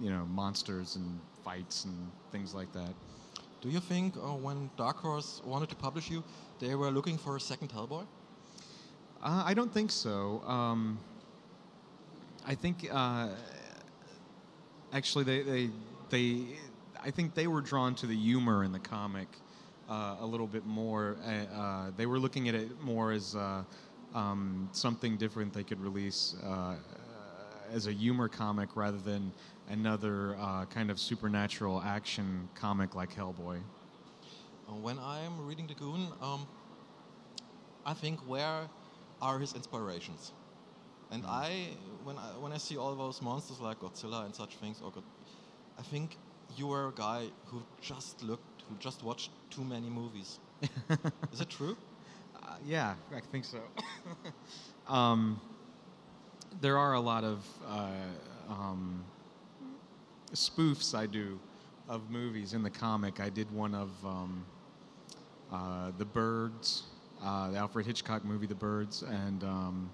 you 0.00 0.10
know 0.10 0.24
monsters 0.26 0.96
and 0.96 1.20
fights 1.44 1.84
and 1.84 2.10
things 2.30 2.54
like 2.54 2.72
that. 2.72 2.94
Do 3.60 3.68
you 3.68 3.80
think 3.80 4.16
uh, 4.16 4.34
when 4.34 4.70
Dark 4.76 4.98
Horse 4.98 5.42
wanted 5.44 5.68
to 5.70 5.76
publish 5.76 6.10
you, 6.10 6.22
they 6.60 6.74
were 6.74 6.90
looking 6.90 7.18
for 7.18 7.36
a 7.36 7.40
second 7.40 7.70
Hellboy? 7.70 8.06
Uh, 9.22 9.42
I 9.44 9.54
don't 9.54 9.72
think 9.72 9.90
so. 9.90 10.42
Um, 10.46 10.98
I 12.46 12.54
think 12.54 12.88
uh, 12.92 13.28
actually 14.92 15.24
they, 15.24 15.42
they 15.42 15.70
they 16.10 16.46
I 17.04 17.10
think 17.10 17.34
they 17.34 17.46
were 17.46 17.60
drawn 17.60 17.94
to 17.96 18.06
the 18.06 18.16
humor 18.16 18.62
in 18.62 18.72
the 18.72 18.78
comic 18.78 19.28
uh, 19.88 20.16
a 20.20 20.26
little 20.26 20.46
bit 20.46 20.64
more. 20.64 21.16
Uh, 21.24 21.54
uh, 21.54 21.90
they 21.96 22.06
were 22.06 22.18
looking 22.18 22.48
at 22.48 22.54
it 22.54 22.80
more 22.82 23.12
as 23.12 23.34
uh, 23.34 23.62
um, 24.16 24.68
something 24.72 25.16
different 25.16 25.52
they 25.52 25.62
could 25.62 25.80
release 25.80 26.34
uh, 26.42 26.76
as 27.72 27.86
a 27.86 27.92
humor 27.92 28.28
comic 28.28 28.74
rather 28.74 28.98
than 28.98 29.32
another 29.68 30.36
uh, 30.40 30.64
kind 30.66 30.90
of 30.90 30.98
supernatural 30.98 31.82
action 31.82 32.48
comic 32.54 32.94
like 32.94 33.14
Hellboy. 33.14 33.60
Uh, 34.68 34.74
when 34.74 34.98
I'm 34.98 35.46
reading 35.46 35.66
the 35.66 35.74
Goon, 35.74 36.08
um, 36.20 36.46
I 37.84 37.94
think 37.94 38.20
where 38.26 38.68
are 39.20 39.38
his 39.38 39.54
inspirations? 39.54 40.32
And 41.12 41.24
I, 41.26 41.76
when 42.02 42.18
I 42.18 42.36
when 42.38 42.52
I 42.52 42.58
see 42.58 42.76
all 42.76 42.94
those 42.96 43.22
monsters 43.22 43.60
like 43.60 43.78
Godzilla 43.78 44.24
and 44.24 44.34
such 44.34 44.56
things, 44.56 44.80
or 44.82 44.90
God, 44.90 45.04
I 45.78 45.82
think 45.82 46.18
you 46.56 46.72
are 46.72 46.88
a 46.88 46.92
guy 46.92 47.28
who 47.46 47.64
just 47.80 48.24
looked, 48.24 48.62
who 48.68 48.74
just 48.76 49.04
watched 49.04 49.30
too 49.50 49.64
many 49.64 49.88
movies. 49.88 50.40
Is 51.32 51.40
it 51.40 51.48
true? 51.48 51.76
Uh, 52.46 52.54
yeah, 52.64 52.94
I 53.14 53.20
think 53.20 53.44
so. 53.44 53.58
um, 54.86 55.40
there 56.60 56.78
are 56.78 56.94
a 56.94 57.00
lot 57.00 57.24
of 57.24 57.44
uh, 57.66 57.90
um, 58.48 59.04
spoofs 60.32 60.94
I 60.94 61.06
do 61.06 61.40
of 61.88 62.08
movies 62.10 62.52
in 62.54 62.62
the 62.62 62.70
comic. 62.70 63.20
I 63.20 63.30
did 63.30 63.50
one 63.50 63.74
of 63.74 63.88
um, 64.04 64.46
uh, 65.52 65.90
The 65.98 66.04
Birds, 66.04 66.84
uh, 67.22 67.50
the 67.50 67.58
Alfred 67.58 67.84
Hitchcock 67.86 68.24
movie, 68.24 68.46
The 68.46 68.54
Birds, 68.54 69.02
and 69.02 69.42
um, 69.42 69.90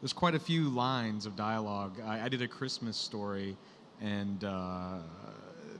there's 0.00 0.12
quite 0.12 0.34
a 0.34 0.40
few 0.40 0.68
lines 0.68 1.26
of 1.26 1.34
dialogue. 1.34 2.00
I, 2.04 2.24
I 2.24 2.28
did 2.28 2.42
a 2.42 2.48
Christmas 2.48 2.96
story, 2.96 3.56
and 4.00 4.44
uh, 4.44 4.98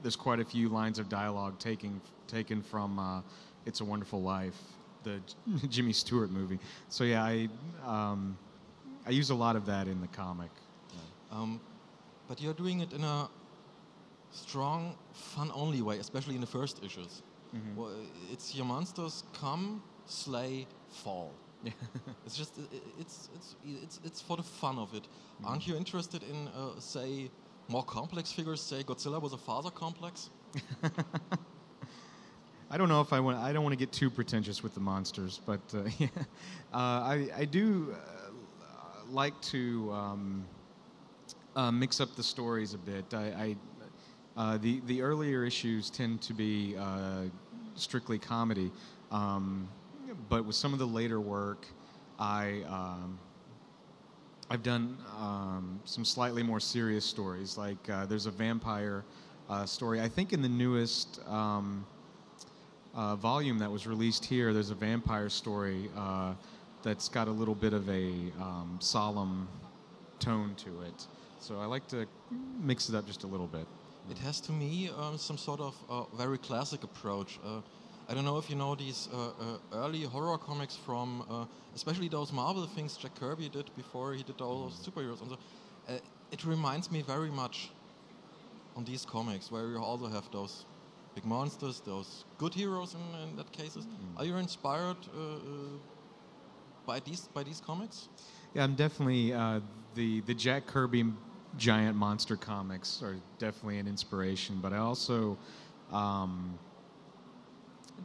there's 0.01 0.15
quite 0.17 0.39
a 0.39 0.45
few 0.45 0.67
lines 0.67 0.99
of 0.99 1.07
dialogue 1.07 1.57
taken 1.59 2.01
taken 2.27 2.61
from 2.61 2.99
uh, 2.99 3.21
It's 3.65 3.81
a 3.81 3.85
Wonderful 3.85 4.21
Life, 4.21 4.59
the 5.05 5.21
Jimmy 5.69 5.93
Stewart 5.93 6.29
movie. 6.29 6.59
So 6.89 7.05
yeah, 7.05 7.23
I 7.23 7.47
um, 7.85 8.37
I 9.07 9.11
use 9.11 9.29
a 9.29 9.35
lot 9.35 9.55
of 9.55 9.65
that 9.67 9.87
in 9.87 10.01
the 10.01 10.07
comic. 10.07 10.51
Um, 11.31 11.59
but 12.27 12.41
you're 12.41 12.53
doing 12.53 12.79
it 12.81 12.93
in 12.93 13.03
a 13.03 13.29
strong, 14.31 14.95
fun-only 15.13 15.81
way, 15.81 15.99
especially 15.99 16.35
in 16.35 16.41
the 16.41 16.47
first 16.47 16.83
issues. 16.83 17.21
Well, 17.77 17.91
it's 18.33 18.53
your 18.53 18.65
monsters 18.65 19.23
come, 19.33 19.81
slay, 20.05 20.67
fall. 20.89 21.31
it's 22.25 22.37
just 22.37 22.59
it's 22.99 23.29
it's 23.33 23.55
it's 23.83 23.99
it's 24.03 24.21
for 24.21 24.37
the 24.37 24.43
fun 24.43 24.77
of 24.77 24.93
it. 24.93 25.07
Aren't 25.43 25.65
you 25.65 25.75
interested 25.77 26.21
in 26.23 26.49
uh, 26.49 26.79
say 26.79 27.31
more 27.69 27.83
complex 27.83 28.31
figures? 28.31 28.61
Say 28.61 28.83
Godzilla 28.83 29.21
was 29.21 29.33
a 29.33 29.37
father 29.37 29.71
complex. 29.71 30.29
I 32.69 32.77
don't 32.77 32.89
know 32.89 33.01
if 33.01 33.13
I 33.13 33.19
want. 33.19 33.37
I 33.37 33.53
don't 33.53 33.63
want 33.63 33.73
to 33.73 33.77
get 33.77 33.91
too 33.91 34.09
pretentious 34.09 34.63
with 34.63 34.73
the 34.73 34.79
monsters, 34.79 35.39
but 35.45 35.59
uh, 35.73 35.83
yeah, 35.99 36.07
uh, 36.73 36.77
I 36.77 37.29
I 37.37 37.45
do 37.45 37.93
uh, 37.93 38.31
like 39.07 39.39
to 39.43 39.91
um, 39.93 40.45
uh, 41.55 41.71
mix 41.71 42.01
up 42.01 42.15
the 42.15 42.23
stories 42.23 42.73
a 42.73 42.79
bit. 42.79 43.13
I, 43.13 43.19
I 43.19 43.55
uh, 44.35 44.57
the 44.57 44.81
the 44.87 45.01
earlier 45.01 45.45
issues 45.45 45.91
tend 45.91 46.21
to 46.23 46.33
be 46.33 46.75
uh, 46.75 47.25
strictly 47.75 48.17
comedy, 48.17 48.71
um, 49.11 49.69
but 50.27 50.43
with 50.43 50.55
some 50.55 50.73
of 50.73 50.79
the 50.79 50.87
later 50.87 51.19
work, 51.19 51.67
I. 52.19 52.63
Um, 52.67 53.19
I've 54.47 54.61
done 54.61 54.99
um, 55.19 55.81
some 55.85 56.05
slightly 56.05 56.43
more 56.43 56.59
serious 56.59 57.03
stories. 57.03 57.57
Like 57.57 57.83
there's 58.07 58.27
a 58.27 58.31
vampire 58.31 59.03
story. 59.65 59.99
I 59.99 60.07
think 60.07 60.33
in 60.33 60.43
the 60.43 60.49
newest 60.49 61.19
um, 61.27 61.83
uh, 62.95 63.15
volume 63.15 63.59
that 63.59 63.69
was 63.69 63.85
released 63.85 64.25
here, 64.25 64.53
there's 64.53 64.71
a 64.71 64.75
vampire 64.75 65.29
story 65.29 65.89
uh, 65.97 66.33
that's 66.83 67.09
got 67.09 67.27
a 67.27 67.31
little 67.31 67.55
bit 67.55 67.73
of 67.73 67.87
a 67.89 68.31
um, 68.39 68.77
solemn 68.79 69.47
tone 70.19 70.55
to 70.57 70.81
it. 70.81 71.07
So 71.39 71.59
I 71.59 71.65
like 71.65 71.87
to 71.89 72.07
mix 72.61 72.89
it 72.89 72.95
up 72.95 73.05
just 73.05 73.23
a 73.23 73.27
little 73.27 73.47
bit. 73.47 73.67
It 74.09 74.17
has 74.19 74.39
to 74.41 74.51
me 74.51 74.89
um, 74.97 75.17
some 75.17 75.37
sort 75.37 75.59
of 75.59 75.75
uh, 75.89 76.03
very 76.15 76.37
classic 76.37 76.83
approach. 76.83 77.39
Uh, 77.45 77.61
I 78.07 78.13
don't 78.13 78.23
know 78.23 78.37
if 78.37 78.49
you 78.49 78.55
know 78.55 78.75
these 78.75 79.09
uh, 79.11 79.17
uh, 79.27 79.57
early 79.73 80.03
horror 80.03 80.37
comics 80.37 80.75
from, 80.75 81.25
uh, 81.29 81.45
especially 81.73 82.07
those 82.07 82.31
Marvel 82.31 82.67
things 82.67 82.97
Jack 82.97 83.15
Kirby 83.15 83.49
did 83.49 83.71
before 83.75 84.13
he 84.13 84.23
did 84.23 84.39
all 84.41 84.63
those 84.63 84.87
superheroes. 84.87 85.21
And 85.21 85.31
so, 85.31 85.37
uh, 85.89 85.97
it 86.31 86.45
reminds 86.45 86.91
me 86.91 87.01
very 87.01 87.31
much 87.31 87.71
on 88.75 88.85
these 88.85 89.05
comics 89.05 89.51
where 89.51 89.69
you 89.69 89.79
also 89.79 90.07
have 90.07 90.29
those 90.31 90.65
big 91.15 91.25
monsters, 91.25 91.81
those 91.85 92.25
good 92.37 92.53
heroes 92.53 92.93
in, 92.93 93.29
in 93.29 93.35
that 93.37 93.51
cases. 93.51 93.87
Are 94.17 94.25
you 94.25 94.35
inspired 94.35 94.97
uh, 95.17 95.21
uh, 95.21 95.37
by 96.85 96.99
these 96.99 97.21
by 97.33 97.43
these 97.43 97.61
comics? 97.65 98.09
Yeah, 98.53 98.65
I'm 98.65 98.75
definitely 98.75 99.33
uh, 99.33 99.61
the 99.95 100.21
the 100.21 100.33
Jack 100.33 100.67
Kirby 100.67 101.05
giant 101.57 101.95
monster 101.95 102.35
comics 102.35 103.01
are 103.01 103.15
definitely 103.39 103.79
an 103.79 103.87
inspiration, 103.87 104.59
but 104.61 104.73
I 104.73 104.77
also 104.77 105.37
um, 105.91 106.59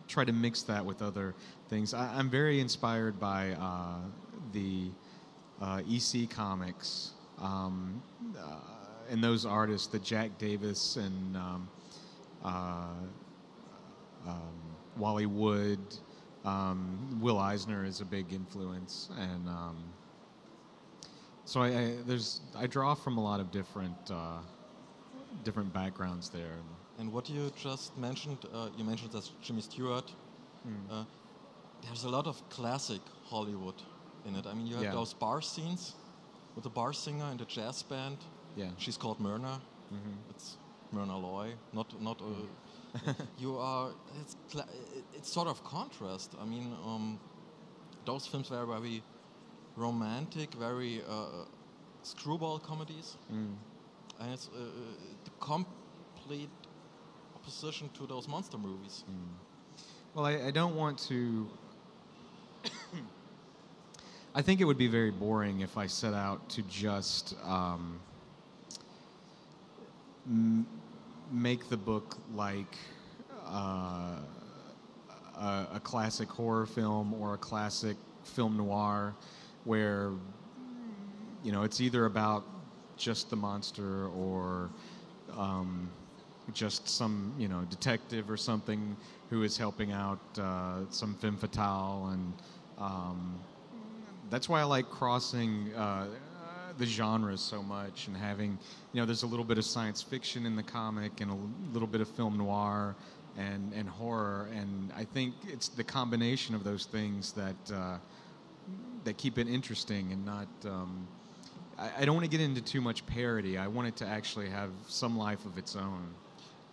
try 0.06 0.24
to 0.24 0.32
mix 0.32 0.62
that 0.62 0.84
with 0.84 1.02
other 1.02 1.34
things. 1.68 1.92
I, 1.92 2.16
I'm 2.16 2.30
very 2.30 2.60
inspired 2.60 3.18
by 3.18 3.50
uh, 3.52 3.98
the 4.52 4.90
uh, 5.60 5.82
EC 5.90 6.30
comics 6.30 7.10
um, 7.40 8.00
uh, 8.38 8.60
and 9.10 9.22
those 9.22 9.44
artists, 9.44 9.88
the 9.88 9.98
Jack 9.98 10.38
Davis 10.38 10.96
and 10.96 11.36
um, 11.36 11.68
um, 12.44 13.14
Wally 14.96 15.26
Wood. 15.26 15.78
Um, 16.44 17.18
Will 17.20 17.38
Eisner 17.38 17.84
is 17.84 18.00
a 18.00 18.04
big 18.04 18.32
influence, 18.32 19.10
and 19.18 19.46
um, 19.48 19.76
so 21.44 21.60
I, 21.60 21.66
I 21.68 21.94
there's 22.06 22.40
I 22.56 22.66
draw 22.66 22.94
from 22.94 23.18
a 23.18 23.22
lot 23.22 23.40
of 23.40 23.50
different 23.50 24.10
uh, 24.10 24.38
different 25.42 25.72
backgrounds 25.72 26.30
there. 26.30 26.56
And 26.98 27.12
what 27.12 27.28
you 27.28 27.50
just 27.56 27.96
mentioned, 27.98 28.38
uh, 28.54 28.68
you 28.76 28.84
mentioned 28.84 29.12
that 29.12 29.28
Jimmy 29.42 29.60
Stewart. 29.60 30.10
Uh, 30.90 31.04
there's 31.82 32.04
a 32.04 32.08
lot 32.10 32.26
of 32.26 32.36
classic 32.50 33.00
Hollywood 33.24 33.82
in 34.26 34.34
it. 34.36 34.46
I 34.46 34.52
mean, 34.54 34.66
you 34.66 34.74
have 34.74 34.84
Yeah. 34.84 34.92
those 34.92 35.14
bar 35.14 35.40
scenes 35.42 35.94
with 36.54 36.64
the 36.64 36.70
bar 36.70 36.92
singer 36.92 37.24
and 37.30 37.38
the 37.38 37.46
jazz 37.46 37.82
band. 37.82 38.18
Yeah. 38.56 38.70
She's 38.76 38.98
called 38.98 39.18
Myrna. 39.20 39.60
It's 40.28 40.56
Myrna 40.92 41.18
Loy, 41.18 41.54
not 41.72 42.00
not. 42.00 42.20
Uh, 42.20 43.12
you 43.38 43.56
are. 43.56 43.90
It's 44.20 44.36
it's 45.14 45.32
sort 45.32 45.48
of 45.48 45.62
contrast. 45.64 46.34
I 46.40 46.44
mean, 46.44 46.72
um, 46.84 47.18
those 48.04 48.26
films 48.26 48.50
were 48.50 48.66
very 48.66 49.02
romantic, 49.76 50.54
very 50.54 51.02
uh, 51.08 51.44
screwball 52.02 52.58
comedies, 52.58 53.16
Mm. 53.32 53.54
and 54.20 54.32
it's 54.32 54.48
uh, 54.48 54.58
the 55.24 55.30
complete 55.38 56.50
opposition 57.36 57.88
to 57.94 58.06
those 58.06 58.28
monster 58.28 58.58
movies. 58.58 59.04
Well, 60.14 60.26
I, 60.26 60.48
I 60.48 60.50
don't 60.50 60.74
want 60.74 60.98
to. 61.08 61.48
I 64.34 64.42
think 64.42 64.60
it 64.60 64.64
would 64.64 64.78
be 64.78 64.88
very 64.88 65.10
boring 65.10 65.60
if 65.60 65.76
I 65.76 65.86
set 65.86 66.14
out 66.14 66.48
to 66.50 66.62
just 66.62 67.34
um, 67.44 68.00
make 71.30 71.68
the 71.68 71.76
book 71.76 72.16
like 72.34 72.76
uh, 73.46 74.16
a, 75.36 75.66
a 75.74 75.80
classic 75.82 76.28
horror 76.28 76.66
film 76.66 77.14
or 77.14 77.34
a 77.34 77.38
classic 77.38 77.96
film 78.24 78.56
noir, 78.56 79.14
where 79.64 80.12
you 81.42 81.52
know 81.52 81.62
it's 81.62 81.80
either 81.80 82.06
about 82.06 82.44
just 82.96 83.30
the 83.30 83.36
monster 83.36 84.08
or 84.08 84.70
um, 85.36 85.90
just 86.52 86.88
some 86.88 87.34
you 87.38 87.48
know 87.48 87.62
detective 87.70 88.30
or 88.30 88.36
something 88.36 88.96
who 89.30 89.42
is 89.42 89.56
helping 89.56 89.92
out 89.92 90.18
uh, 90.38 90.80
some 90.90 91.14
femme 91.14 91.36
fatale 91.36 92.10
and 92.12 92.32
um, 92.78 93.38
that's 94.30 94.48
why 94.48 94.60
I 94.60 94.64
like 94.64 94.88
crossing 94.90 95.72
uh, 95.74 96.06
the 96.80 96.86
genres 96.86 97.40
so 97.40 97.62
much 97.62 98.06
and 98.08 98.16
having 98.16 98.58
you 98.92 99.00
know 99.00 99.06
there's 99.06 99.22
a 99.22 99.26
little 99.26 99.44
bit 99.44 99.58
of 99.58 99.64
science 99.64 100.02
fiction 100.02 100.46
in 100.46 100.56
the 100.56 100.62
comic 100.62 101.20
and 101.20 101.30
a 101.30 101.38
little 101.74 101.86
bit 101.94 102.00
of 102.00 102.08
film 102.08 102.36
noir 102.38 102.96
and 103.38 103.72
and 103.74 103.88
horror 103.88 104.48
and 104.58 104.92
I 104.96 105.04
think 105.04 105.34
it's 105.54 105.68
the 105.68 105.84
combination 105.84 106.54
of 106.54 106.64
those 106.64 106.86
things 106.86 107.32
that 107.34 107.60
uh, 107.72 107.98
that 109.04 109.16
keep 109.18 109.38
it 109.38 109.46
interesting 109.48 110.12
and 110.12 110.24
not 110.24 110.48
um, 110.64 111.06
I, 111.78 111.90
I 112.00 112.04
don't 112.04 112.14
want 112.14 112.24
to 112.30 112.34
get 112.36 112.40
into 112.48 112.62
too 112.62 112.80
much 112.80 113.04
parody 113.06 113.58
I 113.58 113.68
want 113.68 113.86
it 113.88 113.96
to 114.02 114.06
actually 114.06 114.48
have 114.48 114.70
some 114.88 115.16
life 115.18 115.44
of 115.44 115.58
its 115.58 115.76
own 115.76 116.04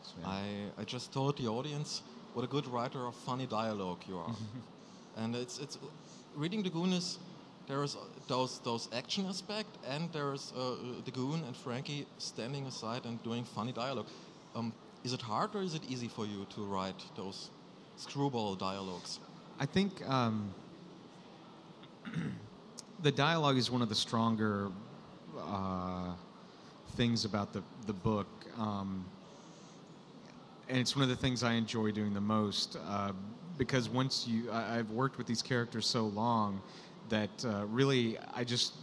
So, 0.04 0.16
yeah. 0.22 0.30
I, 0.30 0.82
I 0.82 0.84
just 0.86 1.12
told 1.14 1.38
the 1.38 1.48
audience 1.48 2.02
what 2.34 2.44
a 2.46 2.48
good 2.48 2.68
writer 2.68 3.02
of 3.08 3.16
funny 3.16 3.48
dialogue 3.48 4.02
you 4.08 4.18
are. 4.18 4.36
and 5.18 5.36
it's, 5.36 5.58
it's 5.60 5.78
reading 6.36 6.64
the 6.64 6.70
Goon 6.70 6.94
is 6.94 7.20
there 7.68 7.84
is 7.84 7.98
those 8.28 8.60
those 8.60 8.90
action 8.94 9.26
aspect, 9.26 9.70
and 9.88 10.12
there's 10.12 10.54
uh, 10.56 10.76
the 11.06 11.12
goon 11.12 11.44
and 11.46 11.56
Frankie 11.56 12.06
standing 12.18 12.66
aside 12.66 13.06
and 13.06 13.22
doing 13.24 13.44
funny 13.44 13.72
dialogue. 13.72 14.08
Um, 14.56 14.74
is 15.04 15.14
it 15.14 15.22
hard 15.22 15.56
or 15.56 15.62
is 15.62 15.76
it 15.76 15.84
easy 15.90 16.08
for 16.08 16.26
you 16.26 16.46
to 16.56 16.66
write 16.66 17.02
those 17.16 17.50
screwball 17.96 18.56
dialogues? 18.56 19.20
I 19.60 19.66
think 19.66 20.08
um, 20.08 20.54
the 23.04 23.12
dialogue 23.12 23.58
is 23.58 23.72
one 23.72 23.82
of 23.82 23.90
the 23.90 23.96
stronger 23.96 24.70
uh, 25.40 26.14
things 26.96 27.26
about 27.26 27.54
the 27.54 27.64
the 27.86 27.94
book, 27.94 28.28
um, 28.58 29.06
and 30.70 30.78
it's 30.78 30.96
one 30.96 31.04
of 31.04 31.10
the 31.10 31.16
things 31.16 31.44
I 31.44 31.54
enjoy 31.54 31.92
doing 31.92 32.14
the 32.14 32.22
most. 32.22 32.78
Uh, 32.88 33.14
because 33.58 33.90
once 33.90 34.28
you, 34.28 34.52
I, 34.52 34.78
I've 34.78 34.92
worked 34.92 35.18
with 35.18 35.26
these 35.26 35.42
characters 35.42 35.88
so 35.88 36.06
long 36.06 36.62
that 37.10 37.30
uh, 37.46 37.66
really 37.68 38.18
I 38.34 38.44
just 38.44 38.74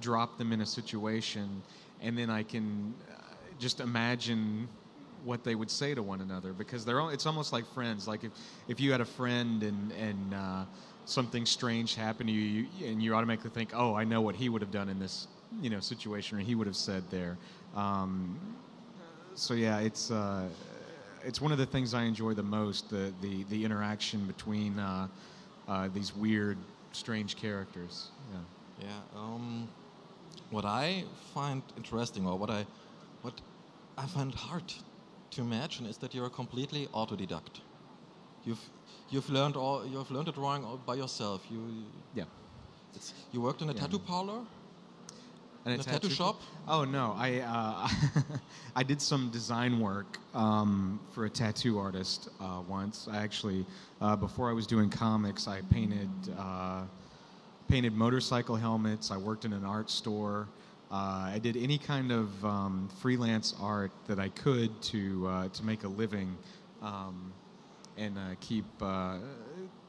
drop 0.00 0.38
them 0.38 0.52
in 0.52 0.60
a 0.60 0.66
situation, 0.66 1.62
and 2.02 2.16
then 2.16 2.30
I 2.30 2.42
can 2.42 2.94
uh, 3.10 3.14
just 3.58 3.80
imagine 3.80 4.68
what 5.24 5.44
they 5.44 5.54
would 5.54 5.70
say 5.70 5.94
to 5.94 6.02
one 6.02 6.20
another 6.20 6.52
because 6.52 6.84
they're 6.84 7.00
al- 7.00 7.10
it's 7.10 7.26
almost 7.26 7.52
like 7.52 7.64
friends. 7.74 8.08
Like 8.08 8.24
if, 8.24 8.32
if 8.68 8.80
you 8.80 8.92
had 8.92 9.00
a 9.00 9.04
friend 9.06 9.62
and 9.62 9.92
and 9.92 10.34
uh, 10.34 10.64
something 11.04 11.46
strange 11.46 11.94
happened 11.94 12.28
to 12.28 12.32
you, 12.32 12.66
you, 12.78 12.86
and 12.86 13.02
you 13.02 13.14
automatically 13.14 13.50
think, 13.50 13.70
oh, 13.74 13.94
I 13.94 14.04
know 14.04 14.20
what 14.20 14.34
he 14.34 14.48
would 14.48 14.62
have 14.62 14.72
done 14.72 14.88
in 14.88 14.98
this 14.98 15.26
you 15.60 15.70
know 15.70 15.80
situation, 15.80 16.38
or 16.38 16.40
he 16.40 16.54
would 16.54 16.66
have 16.66 16.76
said 16.76 17.04
there. 17.10 17.36
Um, 17.74 18.38
so 19.34 19.54
yeah, 19.54 19.78
it's 19.78 20.10
uh, 20.10 20.48
it's 21.24 21.40
one 21.40 21.52
of 21.52 21.58
the 21.58 21.66
things 21.66 21.94
I 21.94 22.02
enjoy 22.02 22.34
the 22.34 22.42
most 22.42 22.90
the 22.90 23.12
the, 23.20 23.44
the 23.44 23.64
interaction 23.64 24.26
between 24.26 24.78
uh, 24.78 25.08
uh, 25.68 25.88
these 25.94 26.14
weird, 26.14 26.58
strange 26.92 27.36
characters. 27.36 28.10
Yeah. 28.30 28.38
Yeah. 28.86 29.00
Um, 29.18 29.68
what 30.50 30.64
I 30.64 31.04
find 31.34 31.62
interesting, 31.76 32.26
or 32.26 32.38
what 32.38 32.50
I 32.50 32.66
what 33.22 33.40
I 33.96 34.06
find 34.06 34.34
hard 34.34 34.72
to 35.30 35.40
imagine, 35.42 35.86
is 35.86 35.98
that 35.98 36.14
you're 36.14 36.26
a 36.26 36.30
completely 36.30 36.86
autodidact. 36.92 37.60
You've 38.44 38.70
you've 39.10 39.30
learned 39.30 39.56
all 39.56 39.86
you've 39.86 40.10
learned 40.10 40.26
the 40.26 40.32
drawing 40.32 40.64
all 40.64 40.76
by 40.76 40.96
yourself. 40.96 41.50
You 41.50 41.68
Yeah. 42.14 42.26
it's, 42.94 43.14
you 43.32 43.40
worked 43.40 43.62
in 43.62 43.70
a 43.70 43.72
Yeah. 43.72 43.80
tattoo 43.82 43.98
parlor. 43.98 44.44
And 45.64 45.80
a 45.80 45.84
tattoo 45.84 46.10
shop? 46.10 46.42
Oh 46.66 46.84
no, 46.84 47.14
I 47.16 47.40
uh, 47.40 47.88
I 48.76 48.82
did 48.82 49.00
some 49.00 49.30
design 49.30 49.78
work 49.78 50.18
um, 50.34 51.00
for 51.12 51.24
a 51.24 51.30
tattoo 51.30 51.78
artist 51.78 52.28
uh, 52.40 52.62
once. 52.66 53.06
I 53.10 53.18
actually, 53.18 53.64
uh, 54.00 54.16
before 54.16 54.50
I 54.50 54.52
was 54.52 54.66
doing 54.66 54.90
comics, 54.90 55.46
I 55.46 55.60
painted 55.60 56.10
uh, 56.36 56.82
painted 57.68 57.94
motorcycle 57.94 58.56
helmets. 58.56 59.10
I 59.12 59.16
worked 59.16 59.44
in 59.44 59.52
an 59.52 59.64
art 59.64 59.88
store. 59.88 60.48
Uh, 60.90 61.30
I 61.32 61.38
did 61.40 61.56
any 61.56 61.78
kind 61.78 62.10
of 62.10 62.44
um, 62.44 62.88
freelance 63.00 63.54
art 63.60 63.92
that 64.08 64.18
I 64.18 64.30
could 64.30 64.82
to 64.82 65.26
uh, 65.28 65.48
to 65.48 65.64
make 65.64 65.84
a 65.84 65.88
living 65.88 66.36
um, 66.82 67.32
and 67.96 68.18
uh, 68.18 68.34
keep 68.40 68.64
uh, 68.80 69.18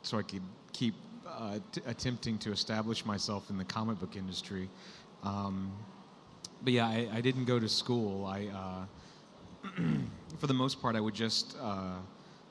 so 0.04 0.20
I 0.20 0.22
could 0.22 0.44
keep 0.72 0.94
uh, 1.28 1.60
t- 1.72 1.82
attempting 1.86 2.38
to 2.40 2.52
establish 2.52 3.06
myself 3.06 3.50
in 3.50 3.58
the 3.58 3.66
comic 3.66 4.00
book 4.00 4.16
industry. 4.16 4.70
Um, 5.24 5.72
but 6.64 6.74
yeah, 6.74 6.88
I, 6.88 7.10
I 7.14 7.22
didn't 7.22 7.46
go 7.46 7.60
to 7.60 7.70
school. 7.70 8.26
I, 8.26 8.48
uh, 8.48 8.86
for 10.40 10.48
the 10.48 10.54
most 10.54 10.82
part, 10.82 10.96
I 10.96 11.02
would 11.02 11.16
just 11.16 11.58
uh, 11.62 11.98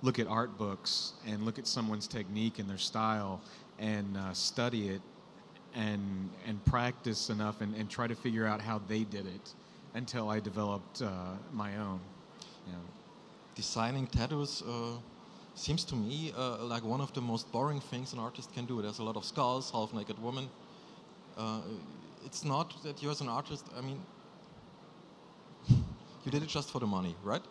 look 0.02 0.18
at 0.18 0.26
art 0.26 0.58
books 0.58 1.12
and 1.26 1.44
look 1.44 1.58
at 1.58 1.66
someone's 1.66 2.06
technique 2.06 2.58
and 2.58 2.68
their 2.68 2.78
style 2.78 3.40
and 3.78 4.16
uh, 4.16 4.32
study 4.34 4.88
it 4.88 5.02
and 5.74 6.30
and 6.46 6.62
practice 6.66 7.30
enough 7.30 7.60
and, 7.62 7.74
and 7.76 7.88
try 7.90 8.06
to 8.06 8.14
figure 8.14 8.46
out 8.46 8.60
how 8.60 8.80
they 8.88 9.04
did 9.04 9.26
it 9.26 9.54
until 9.94 10.28
I 10.28 10.40
developed 10.40 11.02
uh, 11.02 11.08
my 11.52 11.76
own. 11.78 12.00
Yeah. 12.66 12.74
designing 13.54 14.06
tattoos 14.06 14.62
uh, 14.62 14.96
seems 15.54 15.84
to 15.84 15.96
me 15.96 16.32
uh, 16.36 16.64
like 16.64 16.84
one 16.84 17.00
of 17.00 17.12
the 17.14 17.20
most 17.20 17.50
boring 17.52 17.80
things 17.80 18.12
an 18.12 18.18
artist 18.18 18.52
can 18.54 18.66
do. 18.66 18.82
There's 18.82 18.98
a 19.00 19.02
lot 19.04 19.16
of 19.16 19.24
skulls, 19.24 19.70
half-naked 19.70 20.18
woman. 20.22 20.48
It's 22.24 22.44
not 22.44 22.82
that 22.82 23.02
you 23.02 23.10
as 23.10 23.20
an 23.20 23.28
artist. 23.28 23.68
I 23.76 23.80
mean, 23.80 24.00
you 26.24 26.30
did 26.30 26.42
it 26.42 26.48
just 26.48 26.70
for 26.70 26.78
the 26.78 26.86
money, 26.86 27.16
right? 27.22 27.42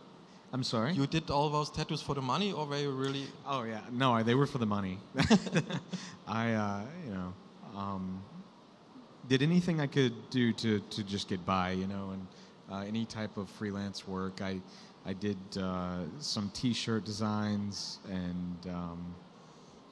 I'm 0.53 0.63
sorry. 0.63 0.93
You 0.93 1.07
did 1.07 1.29
all 1.29 1.49
those 1.49 1.69
tattoos 1.69 2.01
for 2.01 2.13
the 2.13 2.21
money, 2.21 2.51
or 2.51 2.65
were 2.65 2.77
you 2.77 2.91
really? 2.91 3.25
Oh 3.45 3.63
yeah, 3.63 3.81
no, 3.91 4.13
I- 4.13 4.23
they 4.23 4.35
were 4.35 4.47
for 4.47 4.57
the 4.57 4.65
money. 4.65 4.97
I, 6.27 6.53
uh, 6.53 6.81
you 7.05 7.13
know, 7.13 7.33
um, 7.77 8.21
did 9.27 9.41
anything 9.41 9.79
I 9.79 9.87
could 9.87 10.29
do 10.29 10.51
to, 10.53 10.79
to 10.79 11.03
just 11.03 11.29
get 11.29 11.45
by, 11.45 11.71
you 11.71 11.87
know, 11.87 12.11
and 12.11 12.27
uh, 12.71 12.83
any 12.87 13.05
type 13.05 13.37
of 13.37 13.49
freelance 13.49 14.07
work. 14.07 14.41
I, 14.41 14.61
I 15.05 15.13
did 15.13 15.37
uh, 15.57 15.99
some 16.19 16.49
T-shirt 16.53 17.05
designs 17.05 17.99
and, 18.09 18.57
um, 18.67 19.15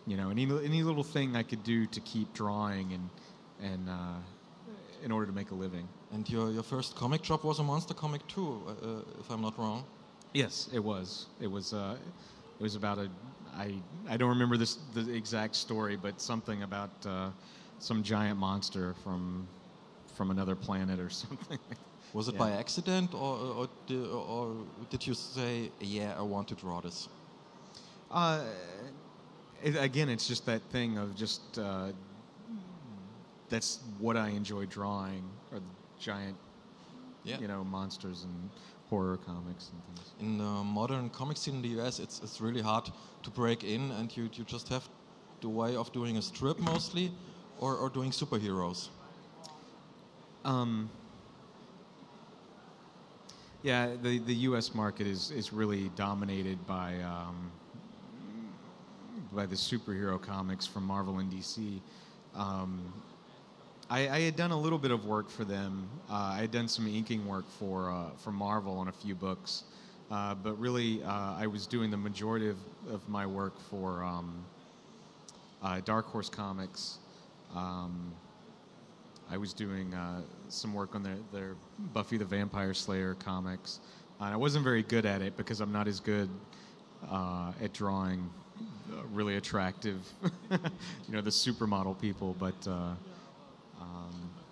you 0.06 0.18
know, 0.18 0.30
any 0.30 0.44
any 0.44 0.84
little 0.84 1.04
thing 1.04 1.36
I 1.36 1.44
could 1.44 1.64
do 1.64 1.86
to 1.86 2.00
keep 2.02 2.34
drawing 2.34 2.94
and 2.94 3.10
and 3.62 3.90
uh, 3.90 4.20
in 5.04 5.12
order 5.12 5.26
to 5.26 5.32
make 5.34 5.52
a 5.52 5.56
living. 5.56 5.88
And 6.12 6.30
your, 6.30 6.52
your 6.52 6.64
first 6.64 6.96
comic 6.96 7.22
job 7.22 7.44
was 7.44 7.60
a 7.60 7.64
monster 7.64 7.94
comic 7.94 8.28
too, 8.28 8.64
uh, 8.68 8.72
uh, 8.88 9.02
if 9.20 9.30
I'm 9.30 9.42
not 9.42 9.58
wrong. 9.58 9.86
Yes, 10.34 10.70
it 10.74 10.84
was. 10.84 11.28
It 11.40 11.48
was. 11.48 11.74
Uh, 11.74 11.98
it 12.60 12.64
was 12.64 12.76
about 12.76 12.98
a. 13.00 13.10
I 13.56 13.82
I 14.08 14.18
don't 14.18 14.30
remember 14.30 14.58
this 14.58 14.76
the 14.94 15.12
exact 15.12 15.56
story, 15.56 15.96
but 15.98 16.22
something 16.22 16.62
about 16.64 16.92
uh, 17.06 17.30
some 17.80 18.04
giant 18.04 18.38
monster 18.38 18.94
from 19.04 19.48
from 20.16 20.30
another 20.32 20.56
planet 20.56 21.00
or 21.00 21.10
something. 21.24 21.60
Was 22.14 22.28
it 22.28 22.34
Yeah. 22.34 22.40
by 22.40 22.52
accident, 22.52 23.14
or, 23.14 23.38
or, 23.60 23.70
or 24.06 24.66
did 24.90 25.06
you 25.08 25.14
say, 25.16 25.72
"Yeah, 25.80 26.14
I 26.18 26.22
want 26.22 26.48
to 26.50 26.56
draw 26.56 26.82
this"? 26.82 27.08
Uh, 28.12 28.44
it, 29.64 29.76
again, 29.76 30.10
it's 30.10 30.28
just 30.28 30.46
that 30.46 30.62
thing 30.72 30.98
of 30.98 31.16
just. 31.16 31.58
Uh, 31.58 31.92
that's 33.50 33.80
what 33.98 34.16
I 34.18 34.30
enjoy 34.30 34.66
drawing, 34.66 35.30
or 35.52 35.60
the 35.60 35.66
giant, 35.98 36.38
Yeah. 37.24 37.40
you 37.40 37.48
know, 37.48 37.64
monsters 37.64 38.24
and 38.24 38.52
horror 38.90 39.18
comics 39.18 39.72
and 39.72 39.84
things. 39.86 40.14
in 40.20 40.38
the 40.38 40.64
modern 40.64 41.10
comic 41.10 41.38
scene 41.38 41.56
in 41.56 41.62
the 41.62 41.82
US, 41.82 42.00
it's, 42.00 42.22
it's 42.22 42.40
really 42.42 42.62
hard 42.62 42.90
to 43.24 43.30
break 43.30 43.64
in, 43.64 43.92
and 43.92 44.16
you, 44.16 44.30
you 44.34 44.44
just 44.44 44.68
have 44.70 44.88
the 45.42 45.50
way 45.50 45.76
of 45.76 45.92
doing 45.92 46.18
a 46.18 46.22
strip 46.22 46.60
mostly, 46.60 47.12
or, 47.58 47.76
or 47.76 47.90
doing 47.90 48.12
superheroes. 48.12 48.90
Um, 50.46 50.90
yeah, 53.62 53.96
the, 54.02 54.20
the 54.20 54.36
U.S. 54.50 54.74
market 54.74 55.06
is, 55.06 55.32
is 55.32 55.52
really 55.52 55.90
dominated 55.90 56.66
by 56.66 57.02
um, 57.02 57.52
by 59.32 59.46
the 59.46 59.56
superhero 59.56 60.20
comics 60.22 60.66
from 60.66 60.84
Marvel 60.86 61.20
and 61.20 61.32
DC. 61.32 61.82
Um, 62.34 62.94
I, 63.92 64.08
I 64.08 64.20
had 64.22 64.36
done 64.36 64.52
a 64.52 64.60
little 64.60 64.78
bit 64.78 64.92
of 64.92 65.06
work 65.06 65.30
for 65.32 65.44
them. 65.44 65.90
Uh, 66.10 66.34
I 66.34 66.42
had 66.42 66.52
done 66.52 66.68
some 66.68 66.88
inking 66.88 67.26
work 67.26 67.50
for 67.58 67.90
uh, 67.90 68.10
for 68.18 68.32
Marvel 68.32 68.78
on 68.78 68.88
a 68.88 68.92
few 68.92 69.16
books, 69.16 69.64
uh, 70.12 70.36
but 70.36 70.60
really 70.60 71.02
uh, 71.04 71.34
I 71.36 71.48
was 71.48 71.66
doing 71.66 71.90
the 71.90 71.98
majority 71.98 72.50
of, 72.50 72.58
of 72.92 73.08
my 73.10 73.26
work 73.26 73.60
for 73.72 74.04
um, 74.04 74.46
uh, 75.64 75.82
Dark 75.86 76.06
Horse 76.06 76.30
Comics. 76.30 77.00
Um, 77.56 78.14
I 79.32 79.38
was 79.38 79.54
doing 79.54 79.92
uh, 79.96 80.22
some 80.50 80.74
work 80.76 80.94
on 80.94 81.02
their, 81.02 81.18
their 81.34 81.56
Buffy 81.94 82.18
the 82.18 82.26
Vampire 82.26 82.76
Slayer 82.76 83.16
comics. 83.16 83.80
And 84.20 84.34
I 84.34 84.38
wasn't 84.38 84.64
very 84.64 84.84
good 84.84 85.06
at 85.06 85.22
it 85.22 85.36
because 85.36 85.62
I'm 85.62 85.72
not 85.72 85.88
as 85.88 86.00
good 86.00 86.30
at 87.12 87.74
drawing 87.74 88.30
really 89.14 89.38
attractive, 89.38 90.02
you 90.52 90.60
know, 91.10 91.22
the 91.22 91.30
supermodel 91.30 92.00
people. 92.00 92.36
But 92.40 92.68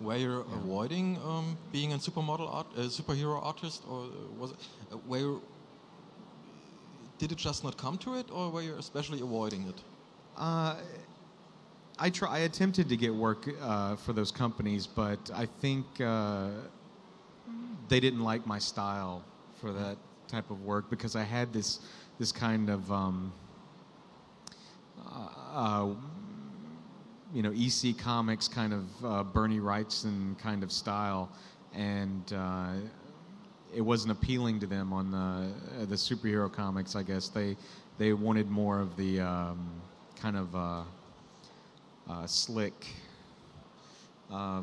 Were 0.00 0.16
you 0.16 0.44
avoiding 0.52 1.18
um, 1.24 1.58
being 1.72 1.92
a 1.92 1.96
supermodel 1.96 2.48
art, 2.52 2.66
a 2.76 2.82
superhero 2.82 3.44
artist, 3.44 3.82
or 3.88 4.08
was 4.38 4.52
it, 4.52 4.56
uh, 4.92 4.98
were 5.06 5.18
you, 5.18 5.42
did 7.18 7.32
it 7.32 7.38
just 7.38 7.64
not 7.64 7.76
come 7.76 7.98
to 7.98 8.14
it, 8.14 8.30
or 8.30 8.50
were 8.50 8.62
you 8.62 8.74
especially 8.78 9.20
avoiding 9.20 9.62
it? 9.62 9.82
Uh, 10.36 10.76
I 11.98 12.10
try. 12.10 12.28
I 12.28 12.38
attempted 12.40 12.88
to 12.88 12.96
get 12.96 13.12
work 13.12 13.48
uh, 13.60 13.96
for 13.96 14.12
those 14.12 14.30
companies, 14.30 14.86
but 14.86 15.18
I 15.34 15.46
think 15.46 16.00
uh, 16.00 16.50
they 17.88 17.98
didn't 17.98 18.22
like 18.22 18.46
my 18.46 18.60
style 18.60 19.24
for 19.60 19.72
that 19.72 19.96
type 20.28 20.48
of 20.50 20.62
work 20.62 20.90
because 20.90 21.16
I 21.16 21.24
had 21.24 21.52
this 21.52 21.80
this 22.20 22.30
kind 22.30 22.70
of 22.70 22.92
um, 22.92 23.32
uh, 25.04 25.28
uh, 25.52 25.94
you 27.32 27.42
know 27.42 27.52
EC 27.54 27.96
Comics 27.98 28.48
kind 28.48 28.72
of 28.72 29.04
uh, 29.04 29.22
Bernie 29.22 29.60
Wrightson 29.60 30.38
kind 30.38 30.62
of 30.62 30.72
style, 30.72 31.30
and 31.74 32.32
uh, 32.32 32.72
it 33.74 33.82
wasn't 33.82 34.12
appealing 34.12 34.60
to 34.60 34.66
them 34.66 34.92
on 34.92 35.10
the 35.10 35.18
uh, 35.82 35.84
the 35.86 35.94
superhero 35.94 36.50
comics. 36.50 36.96
I 36.96 37.02
guess 37.02 37.28
they 37.28 37.56
they 37.98 38.12
wanted 38.12 38.48
more 38.48 38.80
of 38.80 38.96
the 38.96 39.20
um, 39.20 39.82
kind 40.20 40.36
of 40.36 40.54
uh, 40.54 40.82
uh, 42.08 42.26
slick 42.26 42.86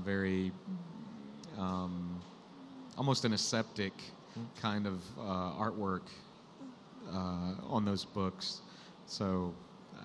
very 0.03 0.51
um, 1.57 2.19
almost 2.97 3.25
an 3.25 3.33
aseptic 3.33 3.93
kind 4.59 4.87
of 4.87 5.01
artwork 5.17 6.07
on 7.13 7.85
those 7.85 8.05
books. 8.05 8.61
So 9.05 9.53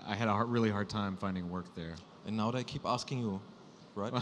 I 0.07 0.15
had 0.15 0.29
a 0.29 0.33
hard, 0.33 0.49
really 0.49 0.71
hard 0.71 0.89
time 0.91 1.17
finding 1.17 1.49
work 1.51 1.75
there. 1.75 1.95
And 2.27 2.37
now 2.37 2.51
they 2.51 2.65
keep 2.65 2.83
asking 2.85 3.21
you, 3.21 3.41
right? 3.95 4.13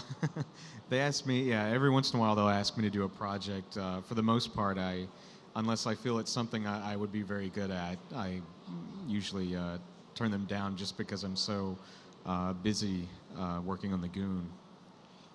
they 0.88 1.00
ask 1.00 1.26
me, 1.26 1.42
yeah, 1.42 1.66
every 1.68 1.90
once 1.90 2.12
in 2.12 2.18
a 2.18 2.20
while 2.20 2.34
they'll 2.34 2.48
ask 2.48 2.76
me 2.76 2.82
to 2.84 2.90
do 2.90 3.04
a 3.04 3.08
project. 3.08 3.76
Uh, 3.76 4.00
for 4.02 4.14
the 4.14 4.22
most 4.22 4.54
part, 4.54 4.78
I, 4.78 5.06
unless 5.56 5.86
I 5.86 5.94
feel 5.94 6.18
it's 6.18 6.32
something 6.32 6.66
I, 6.66 6.92
I 6.92 6.96
would 6.96 7.12
be 7.12 7.22
very 7.22 7.48
good 7.50 7.70
at, 7.70 7.98
I 8.14 8.40
usually 9.06 9.56
uh, 9.56 9.78
turn 10.14 10.30
them 10.30 10.46
down 10.46 10.76
just 10.76 10.96
because 10.96 11.24
I'm 11.24 11.36
so 11.36 11.76
uh, 12.26 12.52
busy 12.52 13.08
uh, 13.36 13.60
working 13.64 13.92
on 13.92 14.00
the 14.00 14.08
Goon. 14.08 14.48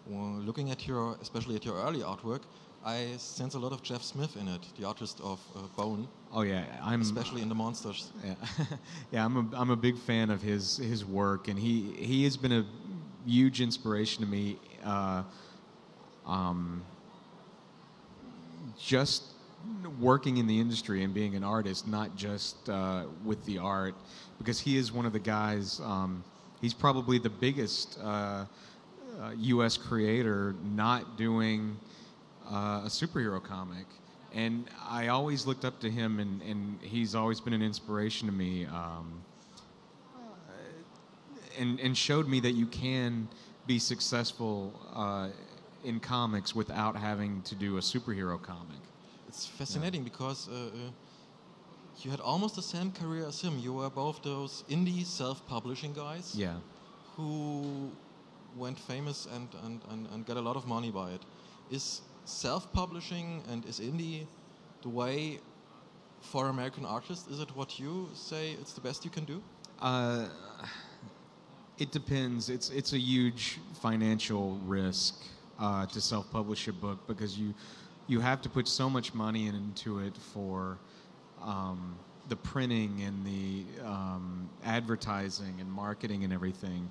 well, 0.06 0.39
looking 0.45 0.71
at 0.71 0.88
your, 0.88 1.17
especially 1.21 1.56
at 1.56 1.65
your 1.65 1.76
early 1.76 2.02
artwork, 2.02 2.41
I 2.86 3.13
sense 3.17 3.54
a 3.54 3.60
lot 3.60 3.71
of 3.71 3.82
Jeff 3.82 4.04
Smith 4.04 4.36
in 4.36 4.47
it, 4.47 4.62
the 4.78 4.86
artist 4.86 5.21
of 5.21 5.39
uh, 5.56 5.62
Bone, 5.78 6.08
Oh 6.36 6.41
yeah, 6.41 6.65
I'm 6.82 7.02
especially 7.02 7.43
in 7.43 7.50
the 7.50 7.56
monsters. 7.56 8.12
Yeah, 8.26 8.36
yeah, 9.12 9.26
I'm 9.26 9.38
a 9.38 9.56
I'm 9.56 9.69
a 9.69 9.76
big 9.76 9.98
fan 10.00 10.32
of 10.32 10.41
his 10.41 10.78
his 10.78 11.06
work, 11.06 11.48
and 11.48 11.60
he 11.60 11.91
he 11.91 12.24
has 12.24 12.38
been 12.38 12.52
a 12.52 12.65
huge 13.26 13.62
inspiration 13.62 14.24
to 14.24 14.30
me. 14.30 14.58
Uh, 14.84 15.24
um, 16.26 16.82
just 18.80 19.24
working 20.00 20.38
in 20.38 20.48
the 20.48 20.60
industry 20.60 21.04
and 21.04 21.13
being 21.13 21.36
an 21.36 21.43
artist, 21.43 21.88
not 21.88 22.15
just 22.15 22.67
uh, 22.67 23.04
with 23.24 23.46
the 23.46 23.60
art, 23.60 23.93
because 24.39 24.60
he 24.60 24.76
is 24.78 24.91
one 24.91 25.06
of 25.06 25.13
the 25.13 25.19
guys. 25.19 25.80
Um, 25.82 26.24
he's 26.62 26.74
probably 26.74 27.19
the 27.19 27.30
biggest 27.30 28.00
uh, 28.02 28.46
uh, 29.22 29.32
U.S. 29.38 29.78
creator 29.78 30.56
not 30.63 31.15
doing 31.17 31.78
uh, 32.50 32.82
a 32.86 32.89
superhero 32.89 33.41
comic. 33.41 33.86
And 34.34 34.67
I 34.89 35.08
always 35.10 35.46
looked 35.46 35.63
up 35.63 35.80
to 35.82 35.89
him, 35.91 36.19
and, 36.19 36.41
and 36.41 36.82
he's 36.82 37.13
always 37.13 37.39
been 37.39 37.54
an 37.54 37.62
inspiration 37.62 38.28
to 38.28 38.34
me. 38.34 38.65
Um, 38.65 39.24
and, 41.58 41.80
and 41.80 41.98
showed 41.98 42.28
me 42.28 42.39
that 42.39 42.54
you 42.54 42.65
can 42.65 43.28
be 43.67 43.80
successful 43.80 44.74
uh, 44.93 45.30
in 45.84 46.00
comics 46.00 46.56
without 46.56 46.96
having 46.96 47.41
to 47.43 47.56
do 47.56 47.78
a 47.78 47.82
superhero 47.82 48.41
comic. 48.41 48.80
It's 49.28 49.46
fascinating 49.46 50.04
because 50.04 50.48
uh, 50.50 50.52
uh, 50.52 50.91
you 52.02 52.12
had 52.12 52.19
almost 52.19 52.56
the 52.56 52.62
same 52.62 52.91
career 52.91 53.28
as 53.28 53.41
him. 53.41 53.60
You 53.60 53.74
were 53.74 53.89
both 53.89 54.24
those 54.24 54.63
indie 54.69 55.06
self-publishing 55.06 55.93
guys 55.93 56.36
Yeah. 56.36 56.56
who 57.15 57.91
went 58.56 58.80
famous 58.80 59.26
and, 59.26 59.48
and, 59.63 59.82
and, 59.89 60.08
and 60.08 60.26
got 60.26 60.38
a 60.38 60.41
lot 60.41 60.56
of 60.56 60.65
money 60.65 60.91
by 60.91 61.12
it. 61.12 61.22
Is 61.69 62.02
self-publishing 62.25 63.43
and 63.49 63.65
is 63.65 63.79
indie 63.79 64.25
the 64.81 64.89
way 64.89 65.39
for 66.21 66.47
American 66.47 66.86
artists? 66.86 67.27
Is 67.29 67.39
it 67.39 67.55
what 67.55 67.79
you 67.79 68.09
say 68.13 68.51
it's 68.51 68.73
the 68.73 68.81
best 68.81 69.03
you 69.05 69.12
can 69.12 69.25
do? 69.25 69.41
Uh, 69.81 70.27
it 71.77 71.91
depends. 71.91 72.49
It's 72.49 72.69
it's 72.69 72.93
a 72.93 72.99
huge 72.99 73.59
financial 73.81 74.59
risk 74.65 75.15
uh, 75.59 75.86
to 75.88 75.99
self-publish 76.01 76.67
a 76.67 76.73
book 76.73 77.05
because 77.07 77.38
you 77.38 77.53
you 78.07 78.19
have 78.19 78.41
to 78.41 78.49
put 78.49 78.67
so 78.67 78.89
much 78.89 79.13
money 79.13 79.47
into 79.47 79.99
it 79.99 80.15
for 80.17 80.77
um, 81.41 81.95
the 82.29 82.36
printing 82.36 83.01
and 83.01 83.25
the 83.25 83.65
um, 83.86 84.49
advertising 84.63 85.55
and 85.59 85.71
marketing 85.71 86.23
and 86.23 86.33
everything 86.33 86.89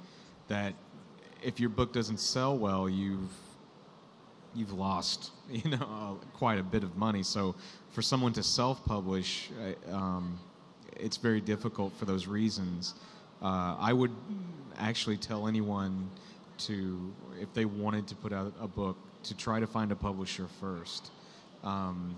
that 0.48 0.74
if 1.42 1.58
your 1.58 1.70
book 1.70 1.92
doesn't 1.92 2.20
sell 2.20 2.56
well, 2.56 2.88
you've 2.88 3.30
you've 4.54 4.72
lost 4.72 5.30
you 5.50 5.70
know 5.70 6.18
uh, 6.22 6.26
quite 6.36 6.58
a 6.58 6.62
bit 6.62 6.82
of 6.82 6.96
money. 6.96 7.22
So 7.22 7.54
for 7.90 8.02
someone 8.02 8.32
to 8.34 8.42
self-publish, 8.42 9.50
um, 9.90 10.38
it's 10.96 11.16
very 11.16 11.40
difficult 11.40 11.92
for 11.98 12.04
those 12.04 12.26
reasons. 12.26 12.94
Uh, 13.42 13.76
I 13.78 13.92
would 13.92 14.12
actually 14.78 15.16
tell 15.16 15.48
anyone 15.48 16.10
to, 16.58 17.12
if 17.40 17.52
they 17.54 17.64
wanted 17.64 18.06
to 18.08 18.14
put 18.14 18.32
out 18.32 18.54
a 18.60 18.68
book, 18.68 18.96
to 19.24 19.36
try 19.36 19.60
to 19.60 19.66
find 19.66 19.92
a 19.92 19.96
publisher 19.96 20.46
first, 20.60 21.10
um, 21.64 22.16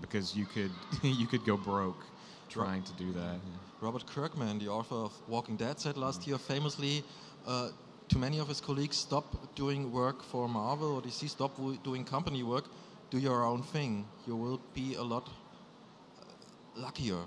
because 0.00 0.36
you 0.36 0.44
could 0.44 0.70
you 1.02 1.26
could 1.26 1.44
go 1.44 1.56
broke 1.56 2.04
trying 2.48 2.82
to 2.82 2.92
do 2.94 3.12
that. 3.12 3.36
Robert 3.80 4.06
Kirkman, 4.06 4.58
the 4.58 4.68
author 4.68 4.96
of 4.96 5.12
Walking 5.28 5.56
Dead, 5.56 5.78
said 5.78 5.96
last 5.96 6.26
year 6.26 6.38
famously 6.38 7.04
uh, 7.46 7.68
to 8.08 8.18
many 8.18 8.38
of 8.38 8.48
his 8.48 8.60
colleagues, 8.60 8.96
stop 8.96 9.54
doing 9.54 9.92
work 9.92 10.22
for 10.22 10.48
Marvel 10.48 10.96
or 10.96 11.02
DC, 11.02 11.28
stop 11.28 11.52
doing 11.82 12.04
company 12.04 12.42
work, 12.42 12.64
do 13.10 13.18
your 13.18 13.44
own 13.44 13.62
thing. 13.62 14.06
You 14.26 14.36
will 14.36 14.60
be 14.74 14.94
a 14.94 15.02
lot 15.02 15.28
uh, 15.28 16.80
luckier. 16.80 17.24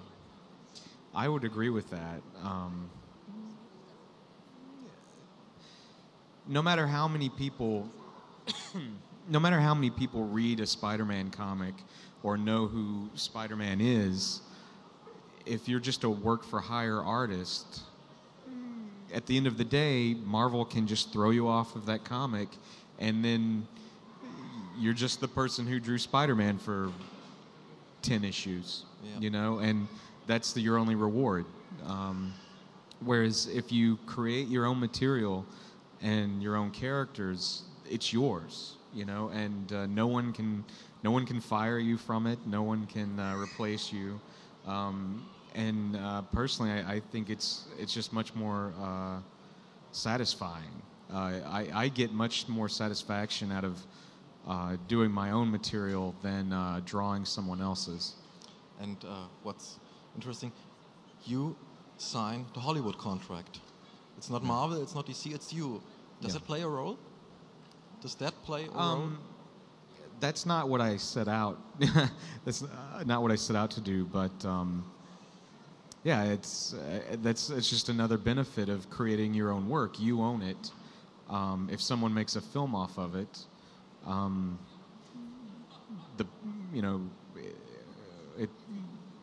I 1.13 1.27
would 1.27 1.43
agree 1.43 1.69
with 1.69 1.89
that. 1.89 2.21
Um, 2.43 2.89
no 6.47 6.61
matter 6.61 6.87
how 6.87 7.07
many 7.07 7.29
people, 7.29 7.89
no 9.29 9.39
matter 9.39 9.59
how 9.59 9.75
many 9.75 9.89
people 9.89 10.25
read 10.25 10.59
a 10.59 10.65
Spider-Man 10.65 11.29
comic 11.29 11.75
or 12.23 12.37
know 12.37 12.67
who 12.67 13.09
Spider-Man 13.15 13.81
is, 13.81 14.41
if 15.45 15.67
you're 15.67 15.79
just 15.79 16.03
a 16.03 16.09
work-for-hire 16.09 17.01
artist, 17.01 17.81
at 19.13 19.25
the 19.25 19.37
end 19.37 19.47
of 19.47 19.57
the 19.57 19.65
day, 19.65 20.13
Marvel 20.13 20.65
can 20.65 20.87
just 20.87 21.11
throw 21.11 21.29
you 21.31 21.47
off 21.47 21.75
of 21.75 21.85
that 21.87 22.03
comic, 22.03 22.49
and 22.99 23.23
then 23.23 23.67
you're 24.77 24.93
just 24.93 25.19
the 25.21 25.27
person 25.27 25.67
who 25.67 25.79
drew 25.79 25.97
Spider-Man 25.97 26.57
for 26.57 26.91
ten 28.01 28.23
issues, 28.23 28.85
Yeah. 29.03 29.19
you 29.19 29.29
know, 29.29 29.59
and 29.59 29.87
that's 30.27 30.53
the, 30.53 30.61
your 30.61 30.77
only 30.77 30.95
reward. 30.95 31.45
Um, 31.85 32.33
whereas 32.99 33.47
if 33.47 33.71
you 33.71 33.97
create 34.05 34.47
your 34.47 34.65
own 34.65 34.79
material 34.79 35.45
and 36.01 36.41
your 36.41 36.55
own 36.55 36.71
characters, 36.71 37.63
it's 37.89 38.11
yours, 38.13 38.75
you 38.93 39.05
know, 39.05 39.29
and 39.29 39.71
uh, 39.73 39.85
no 39.87 40.07
one 40.07 40.33
can 40.33 40.63
no 41.03 41.11
one 41.11 41.25
can 41.25 41.41
fire 41.41 41.79
you 41.79 41.97
from 41.97 42.27
it. 42.27 42.37
No 42.45 42.61
one 42.61 42.85
can 42.85 43.19
uh, 43.19 43.35
replace 43.35 43.91
you. 43.91 44.21
Um, 44.67 45.25
and 45.55 45.95
uh, 45.95 46.21
personally, 46.33 46.71
I, 46.71 46.93
I 46.95 46.99
think 47.11 47.29
it's 47.29 47.65
it's 47.79 47.93
just 47.93 48.13
much 48.13 48.33
more 48.35 48.73
uh, 48.81 49.19
satisfying. 49.91 50.81
Uh, 51.13 51.39
I, 51.45 51.67
I 51.73 51.87
get 51.89 52.13
much 52.13 52.47
more 52.47 52.69
satisfaction 52.69 53.51
out 53.51 53.65
of 53.65 53.77
uh, 54.47 54.77
doing 54.87 55.11
my 55.11 55.31
own 55.31 55.51
material 55.51 56.15
than 56.23 56.53
uh, 56.53 56.79
drawing 56.85 57.25
someone 57.25 57.61
else's. 57.61 58.13
And 58.79 58.97
uh, 59.03 59.27
what's 59.43 59.77
interesting, 60.15 60.51
you 61.25 61.55
sign 61.97 62.45
the 62.53 62.59
Hollywood 62.61 62.97
contract. 62.97 63.59
It's 64.17 64.29
not 64.29 64.43
Marvel, 64.43 64.81
it's 64.81 64.95
not 64.95 65.05
DC, 65.05 65.33
it's 65.33 65.51
you. 65.53 65.81
Does 66.21 66.33
Yeah. 66.33 66.37
it 66.37 66.45
play 66.47 66.61
a 66.61 66.67
role? 66.67 66.97
Does 68.01 68.15
that 68.15 68.33
play 68.43 68.65
a 68.65 68.71
role? 68.71 68.79
Um, 68.79 69.19
that's 70.19 70.45
not 70.45 70.69
what 70.69 70.81
I 70.81 70.97
set 70.97 71.27
out. 71.27 71.59
that's 72.45 72.63
not 73.05 73.21
what 73.21 73.31
I 73.31 73.35
set 73.35 73.55
out 73.55 73.71
to 73.71 73.81
do. 73.81 74.05
But 74.05 74.45
um, 74.45 74.85
yeah, 76.03 76.23
it's 76.23 76.73
uh, 76.73 77.17
that's 77.21 77.49
it's 77.49 77.69
just 77.69 77.89
another 77.89 78.17
benefit 78.17 78.69
of 78.69 78.89
creating 78.89 79.33
your 79.33 79.51
own 79.51 79.69
work. 79.69 79.99
You 79.99 80.21
own 80.21 80.41
it. 80.41 80.71
Um, 81.29 81.69
if 81.71 81.79
someone 81.79 82.13
makes 82.13 82.35
a 82.35 82.41
film 82.41 82.73
off 82.73 82.97
of 82.97 83.15
it, 83.15 83.45
um, 84.07 84.57
the 86.17 86.25
you 86.73 86.81
know 86.81 87.01
it 88.37 88.49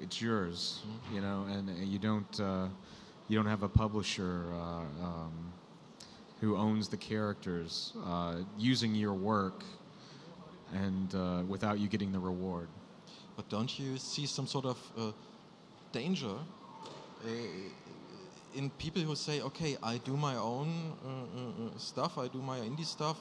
it's 0.00 0.22
yours. 0.22 0.80
You 1.12 1.20
know, 1.20 1.46
and 1.50 1.68
uh, 1.68 1.72
you 1.82 1.98
don't 1.98 2.40
uh, 2.40 2.68
you 3.26 3.36
don't 3.36 3.50
have 3.50 3.62
a 3.64 3.68
publisher. 3.68 4.44
Uh, 4.52 5.04
um, 5.04 5.52
who 6.40 6.56
owns 6.56 6.86
the 6.86 6.96
characters 6.96 7.94
uh, 8.06 8.36
using 8.56 8.94
your 8.94 9.12
work 9.12 9.64
and 10.72 11.12
uh, 11.16 11.42
without 11.48 11.80
you 11.80 11.88
getting 11.88 12.12
the 12.12 12.18
reward. 12.20 12.68
But 13.34 13.48
don't 13.48 13.76
you 13.76 13.96
see 13.96 14.24
some 14.24 14.46
sort 14.46 14.64
of 14.64 15.14
danger 15.90 16.36
in 18.54 18.70
people 18.78 19.02
who 19.02 19.14
say, 19.14 19.40
okay, 19.40 19.76
I 19.82 19.98
do 19.98 20.16
my 20.16 20.36
own 20.36 20.92
uh, 21.04 21.08
uh, 21.08 21.66
uh, 21.66 21.78
stuff, 21.78 22.18
I 22.18 22.28
do 22.28 22.38
my 22.38 22.58
indie 22.58 22.84
stuff, 22.84 23.18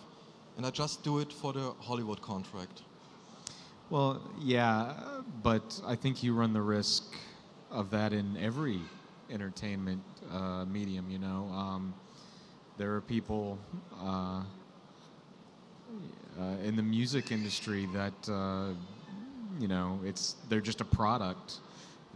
and 0.58 0.66
I 0.66 0.72
just 0.72 1.04
do 1.04 1.20
it 1.20 1.32
for 1.32 1.54
the 1.54 1.74
Hollywood 1.80 2.22
contract? 2.22 2.82
Well, 3.90 4.22
yeah, 4.40 4.94
but 5.44 5.80
I 5.86 5.96
think 5.96 6.24
you 6.24 6.34
run 6.34 6.54
the 6.54 6.62
risk 6.62 7.04
of 7.72 7.90
that 7.92 8.12
in 8.12 8.36
every 8.38 8.82
entertainment 9.30 10.04
uh, 10.32 10.66
medium. 10.66 11.10
You 11.10 11.20
know, 11.20 11.50
um, 11.54 11.94
there 12.78 12.94
are 12.96 13.02
people 13.02 13.58
uh, 14.02 14.42
uh, 16.40 16.44
in 16.64 16.76
the 16.76 16.84
music 16.84 17.32
industry 17.32 17.88
that 17.94 18.30
uh, 18.30 18.74
you 19.60 19.68
know 19.68 20.00
it's 20.04 20.36
they're 20.50 20.62
just 20.62 20.82
a 20.82 20.86
product. 20.86 21.60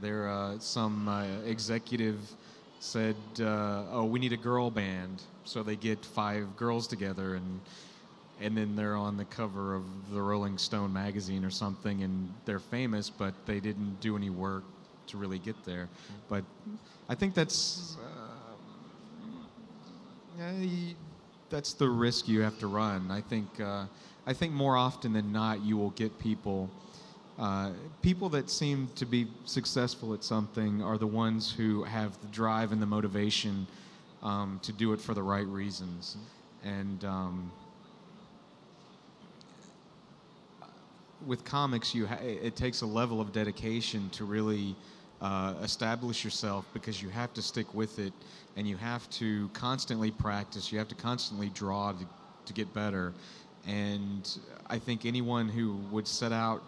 There, 0.02 0.30
uh, 0.30 0.60
some 0.60 1.08
uh, 1.08 1.42
executive 1.46 2.36
said, 2.80 3.16
uh, 3.40 3.86
"Oh, 3.92 4.06
we 4.06 4.20
need 4.20 4.34
a 4.34 4.38
girl 4.38 4.72
band," 4.72 5.24
so 5.44 5.62
they 5.62 5.76
get 5.76 6.06
five 6.06 6.56
girls 6.56 6.88
together 6.88 7.36
and 7.36 7.62
and 8.42 8.58
then 8.58 8.76
they're 8.76 8.96
on 8.96 9.18
the 9.18 9.26
cover 9.26 9.76
of 9.76 10.10
the 10.10 10.22
Rolling 10.22 10.58
Stone 10.58 10.92
magazine 10.92 11.46
or 11.46 11.52
something, 11.52 12.02
and 12.02 12.34
they're 12.46 12.60
famous, 12.60 13.10
but 13.10 13.46
they 13.46 13.60
didn't 13.60 14.00
do 14.00 14.18
any 14.18 14.32
work 14.32 14.64
to 15.08 15.18
really 15.18 15.38
get 15.38 15.64
there. 15.64 15.90
But 16.28 16.44
I 17.08 17.16
think 17.16 17.36
that's 17.36 17.98
uh, 18.00 18.58
that's 21.50 21.74
the 21.74 21.90
risk 21.90 22.28
you 22.28 22.42
have 22.42 22.58
to 22.60 22.68
run. 22.68 23.12
I 23.12 23.22
think 23.22 23.60
uh, 23.60 23.86
I 24.26 24.34
think 24.34 24.54
more 24.54 24.76
often 24.76 25.14
than 25.14 25.32
not, 25.32 25.64
you 25.64 25.78
will 25.78 25.92
get 25.92 26.18
people. 26.18 26.72
Uh, 27.42 27.72
people 28.04 28.30
that 28.30 28.52
seem 28.52 28.88
to 28.94 29.04
be 29.04 29.26
successful 29.46 30.14
at 30.14 30.24
something 30.24 30.84
are 30.84 31.00
the 31.00 31.08
ones 31.08 31.52
who 31.52 31.84
have 31.84 32.22
the 32.22 32.28
drive 32.28 32.72
and 32.72 32.80
the 32.80 32.86
motivation 32.86 33.66
um, 34.22 34.60
to 34.62 34.72
do 34.72 34.94
it 34.94 35.02
for 35.02 35.16
the 35.16 35.24
right 35.24 35.48
reasons. 35.48 36.18
And 36.64 37.04
um, 37.04 37.52
with 41.26 41.44
comics, 41.44 41.96
you 41.96 42.06
ha- 42.06 42.20
it 42.22 42.56
takes 42.56 42.82
a 42.82 42.86
level 42.86 43.20
of 43.20 43.34
dedication 43.34 44.12
to 44.12 44.24
really 44.24 44.76
uh, 45.20 45.56
establish 45.64 46.24
yourself 46.24 46.68
because 46.74 47.02
you 47.02 47.10
have 47.10 47.34
to 47.34 47.42
stick 47.42 47.74
with 47.74 47.98
it, 47.98 48.14
and 48.56 48.68
you 48.68 48.78
have 48.78 49.10
to 49.10 49.50
constantly 49.54 50.12
practice. 50.12 50.72
You 50.72 50.78
have 50.78 50.90
to 50.90 50.96
constantly 50.96 51.50
draw 51.50 51.92
to, 51.92 52.06
to 52.46 52.54
get 52.54 52.72
better. 52.72 53.14
And 53.68 54.30
I 54.70 54.78
think 54.78 55.08
anyone 55.08 55.50
who 55.50 55.78
would 55.90 56.08
set 56.08 56.32
out 56.32 56.62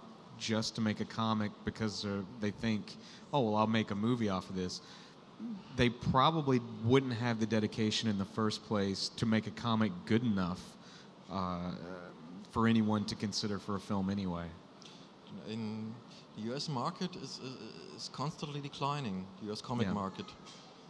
just 0.43 0.75
to 0.75 0.81
make 0.81 0.99
a 0.99 1.05
comic 1.05 1.51
because 1.63 2.05
they 2.41 2.51
think, 2.51 2.97
oh 3.31 3.39
well, 3.41 3.55
I'll 3.55 3.75
make 3.79 3.91
a 3.91 3.95
movie 3.95 4.29
off 4.29 4.49
of 4.49 4.55
this. 4.55 4.81
They 5.75 5.89
probably 5.89 6.59
wouldn't 6.83 7.13
have 7.13 7.39
the 7.39 7.45
dedication 7.45 8.09
in 8.09 8.17
the 8.17 8.25
first 8.39 8.63
place 8.65 9.09
to 9.19 9.25
make 9.25 9.47
a 9.47 9.55
comic 9.67 9.91
good 10.05 10.23
enough 10.23 10.61
uh, 11.31 11.71
for 12.51 12.67
anyone 12.67 13.05
to 13.05 13.15
consider 13.15 13.57
for 13.57 13.75
a 13.75 13.79
film 13.79 14.09
anyway. 14.09 14.47
In 15.47 15.93
the 16.35 16.53
US 16.53 16.67
market 16.67 17.15
is, 17.15 17.39
is, 17.95 18.09
constantly 18.09 18.61
declining, 18.61 19.25
the 19.41 19.51
US 19.51 19.61
comic 19.61 19.87
Yeah. 19.87 19.93
market. 19.93 20.25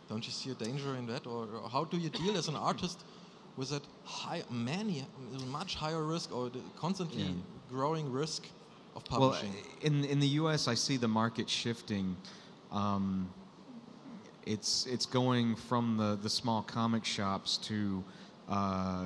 Don't 0.09 0.25
you 0.25 0.33
see 0.33 0.49
a 0.51 0.55
danger 0.55 0.95
in 0.95 1.05
that? 1.07 1.27
Or, 1.27 1.43
or 1.61 1.69
how 1.69 1.85
do 1.85 1.97
you 1.97 2.09
deal 2.09 2.35
as 2.37 2.47
an 2.47 2.55
artist 2.55 3.05
with 3.55 3.69
that 3.69 3.85
high, 4.03 4.43
many, 4.49 5.05
much 5.59 5.75
higher 5.75 6.03
risk 6.03 6.27
or 6.35 6.51
constantly 6.75 7.23
Yeah. 7.23 7.69
growing 7.69 8.11
risk 8.11 8.43
of 8.95 9.03
Well, 9.11 9.37
in 9.81 10.03
in 10.05 10.19
the 10.19 10.27
U.S., 10.27 10.67
I 10.67 10.73
see 10.73 10.97
the 10.97 11.07
market 11.07 11.49
shifting. 11.49 12.15
Um, 12.71 13.29
it's 14.45 14.85
it's 14.87 15.05
going 15.05 15.55
from 15.55 15.97
the, 15.97 16.17
the 16.21 16.29
small 16.29 16.61
comic 16.61 17.05
shops 17.05 17.57
to 17.57 18.03
uh, 18.49 19.05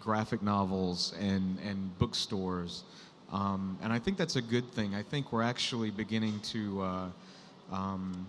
graphic 0.00 0.42
novels 0.42 1.14
and 1.18 1.58
and 1.60 1.96
bookstores, 1.98 2.84
um, 3.32 3.78
and 3.82 3.92
I 3.92 3.98
think 3.98 4.16
that's 4.16 4.36
a 4.36 4.42
good 4.42 4.70
thing. 4.72 4.94
I 4.94 5.02
think 5.02 5.32
we're 5.32 5.42
actually 5.42 5.90
beginning 5.90 6.40
to 6.40 6.82
uh, 6.82 7.08
um, 7.72 8.26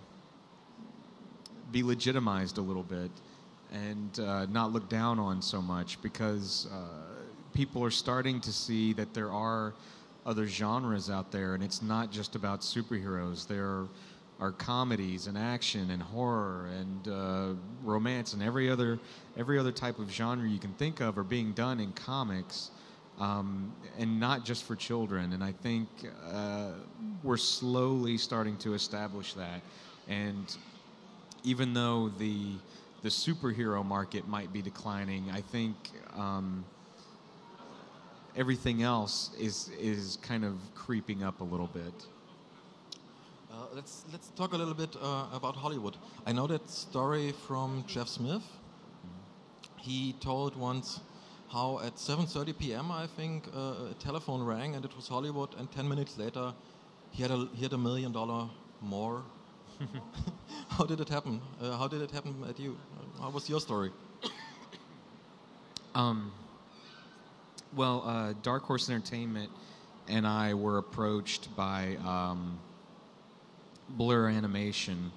be 1.72 1.82
legitimized 1.82 2.58
a 2.58 2.62
little 2.62 2.82
bit 2.82 3.10
and 3.72 4.20
uh, 4.20 4.46
not 4.46 4.72
looked 4.72 4.88
down 4.88 5.18
on 5.18 5.42
so 5.42 5.60
much 5.60 6.00
because 6.00 6.66
uh, 6.72 6.76
people 7.52 7.84
are 7.84 7.90
starting 7.90 8.40
to 8.40 8.52
see 8.52 8.92
that 8.94 9.12
there 9.12 9.30
are 9.30 9.74
other 10.28 10.46
genres 10.46 11.08
out 11.08 11.32
there 11.32 11.54
and 11.54 11.64
it's 11.64 11.80
not 11.80 12.12
just 12.12 12.36
about 12.36 12.60
superheroes. 12.60 13.46
There 13.46 13.86
are 14.38 14.52
comedies 14.52 15.26
and 15.26 15.38
action 15.38 15.90
and 15.90 16.02
horror 16.02 16.68
and 16.78 17.08
uh, 17.08 17.48
romance 17.82 18.34
and 18.34 18.42
every 18.42 18.70
other 18.70 18.98
every 19.38 19.58
other 19.58 19.72
type 19.72 19.98
of 19.98 20.12
genre 20.12 20.46
you 20.46 20.58
can 20.58 20.74
think 20.74 21.00
of 21.00 21.16
are 21.16 21.24
being 21.24 21.52
done 21.52 21.80
in 21.80 21.92
comics 21.92 22.70
um, 23.18 23.72
and 23.98 24.20
not 24.20 24.44
just 24.44 24.64
for 24.64 24.76
children. 24.76 25.32
And 25.32 25.42
I 25.42 25.52
think 25.52 25.88
uh, 26.30 26.72
we're 27.22 27.36
slowly 27.38 28.18
starting 28.18 28.56
to 28.58 28.74
establish 28.74 29.32
that. 29.34 29.62
And 30.08 30.54
even 31.42 31.72
though 31.72 32.10
the 32.18 32.52
the 33.02 33.08
superhero 33.08 33.84
market 33.84 34.26
might 34.28 34.52
be 34.52 34.60
declining, 34.60 35.30
I 35.32 35.40
think 35.40 35.76
um, 36.16 36.64
everything 38.38 38.82
else 38.82 39.30
is 39.38 39.70
is 39.80 40.16
kind 40.22 40.44
of 40.44 40.54
creeping 40.74 41.22
up 41.22 41.40
a 41.40 41.44
little 41.44 41.66
bit. 41.66 42.06
Uh, 43.50 43.66
let's 43.74 44.04
let's 44.12 44.28
talk 44.36 44.52
a 44.52 44.56
little 44.56 44.74
bit 44.74 44.96
uh, 45.02 45.26
about 45.32 45.56
Hollywood. 45.56 45.96
I 46.26 46.32
know 46.32 46.46
that 46.46 46.70
story 46.70 47.32
from 47.46 47.84
Jeff 47.86 48.08
Smith. 48.08 48.44
He 49.76 50.14
told 50.20 50.56
once 50.56 51.00
how 51.52 51.80
at 51.80 51.96
7:30 51.96 52.52
p.m. 52.58 52.90
I 52.92 53.06
think 53.06 53.48
uh, 53.54 53.90
a 53.90 53.94
telephone 53.98 54.42
rang 54.44 54.76
and 54.76 54.84
it 54.84 54.94
was 54.96 55.08
Hollywood, 55.08 55.54
and 55.58 55.70
10 55.72 55.88
minutes 55.88 56.18
later 56.18 56.54
he 57.10 57.22
had 57.22 57.30
a 57.32 57.48
he 57.54 57.62
had 57.62 57.72
a 57.72 57.78
million 57.78 58.12
dollar 58.12 58.48
more. 58.80 59.22
how 60.68 60.84
did 60.84 61.00
it 61.00 61.08
happen? 61.08 61.40
Uh, 61.60 61.76
how 61.76 61.88
did 61.88 62.02
it 62.02 62.10
happen 62.10 62.34
at 62.48 62.58
you? 62.58 62.76
Uh, 62.96 63.22
How 63.22 63.30
was 63.30 63.48
your 63.48 63.60
story? 63.60 63.90
Um, 65.94 66.32
well, 67.74 68.02
uh, 68.06 68.34
Dark 68.42 68.64
Horse 68.64 68.88
Entertainment 68.88 69.50
and 70.08 70.26
I 70.26 70.54
were 70.54 70.78
approached 70.78 71.54
by 71.54 71.96
um, 72.04 72.58
Blur 73.90 74.28
Animation. 74.28 75.12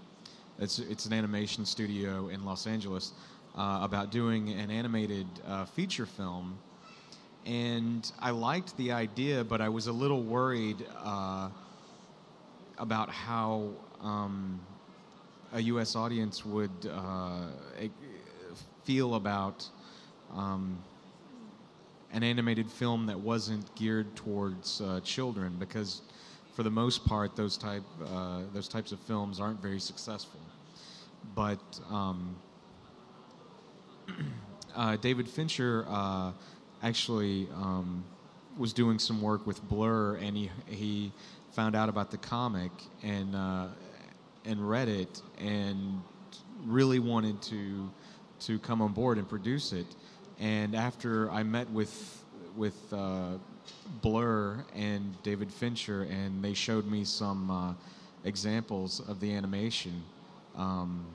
It's, 0.60 0.80
it's 0.80 1.06
an 1.06 1.14
animation 1.14 1.66
studio 1.66 2.28
in 2.28 2.44
Los 2.46 2.68
Angeles 2.68 3.14
uh, 3.58 3.80
about 3.82 4.12
doing 4.12 4.50
an 4.52 4.70
animated 4.70 5.28
uh, 5.48 5.66
feature 5.66 6.06
film. 6.06 6.58
And 7.46 8.10
I 8.20 8.32
liked 8.32 8.78
the 8.78 8.92
idea, 8.92 9.44
but 9.44 9.62
I 9.62 9.70
was 9.70 9.88
a 9.88 9.92
little 9.92 10.22
worried 10.22 10.86
uh, 11.04 11.50
about 12.78 13.10
how 13.10 13.70
um, 14.02 14.60
a 15.54 15.62
U.S. 15.62 15.96
audience 15.96 16.46
would 16.46 16.72
uh, 16.92 17.48
feel 18.84 19.16
about 19.16 19.68
um, 20.36 20.78
an 22.14 22.24
animated 22.24 22.70
film 22.70 23.06
that 23.06 23.20
wasn't 23.20 23.74
geared 23.76 24.16
towards 24.16 24.82
uh, 24.82 25.00
children, 25.04 25.56
because 25.58 26.02
for 26.54 26.64
the 26.64 26.70
most 26.70 27.06
part, 27.06 27.36
those 27.36 27.58
type 27.58 27.84
uh, 28.06 28.42
those 28.54 28.68
types 28.68 28.92
of 28.92 29.00
films 29.00 29.40
aren't 29.40 29.62
very 29.62 29.80
successful. 29.80 30.40
But 31.36 31.60
um, 31.90 32.36
uh, 34.76 34.98
David 34.98 35.28
Fincher 35.30 35.86
uh, 35.88 36.32
actually 36.84 37.48
um, 37.56 38.04
was 38.58 38.74
doing 38.74 39.00
some 39.00 39.22
work 39.22 39.48
with 39.48 39.64
Blur, 39.64 40.16
and 40.16 40.36
he 40.36 40.52
he 40.68 41.12
found 41.52 41.76
out 41.76 41.90
about 41.90 42.12
the 42.12 42.18
comic 42.18 42.72
and 43.04 43.36
uh, 43.36 43.68
and 44.46 44.70
read 44.70 44.90
it, 44.90 45.22
and 45.38 46.02
really 46.66 47.00
wanted 47.00 47.42
to 47.44 47.90
to 48.42 48.60
come 48.60 48.82
on 48.82 48.92
board 48.92 49.18
and 49.18 49.30
produce 49.30 49.72
it. 49.72 49.86
And 50.42 50.76
after 50.76 51.32
I 51.32 51.44
met 51.44 51.70
with 51.70 52.18
with 52.58 52.92
uh, 52.92 53.38
Blur 54.02 54.66
and 54.76 55.16
David 55.24 55.54
Fincher, 55.54 56.04
and 56.04 56.44
they 56.44 56.54
showed 56.54 56.86
me 56.86 57.06
some 57.06 57.50
uh, 57.50 57.74
examples 58.26 59.00
of 59.08 59.22
the 59.22 59.34
animation. 59.34 60.04
Um, 60.58 61.06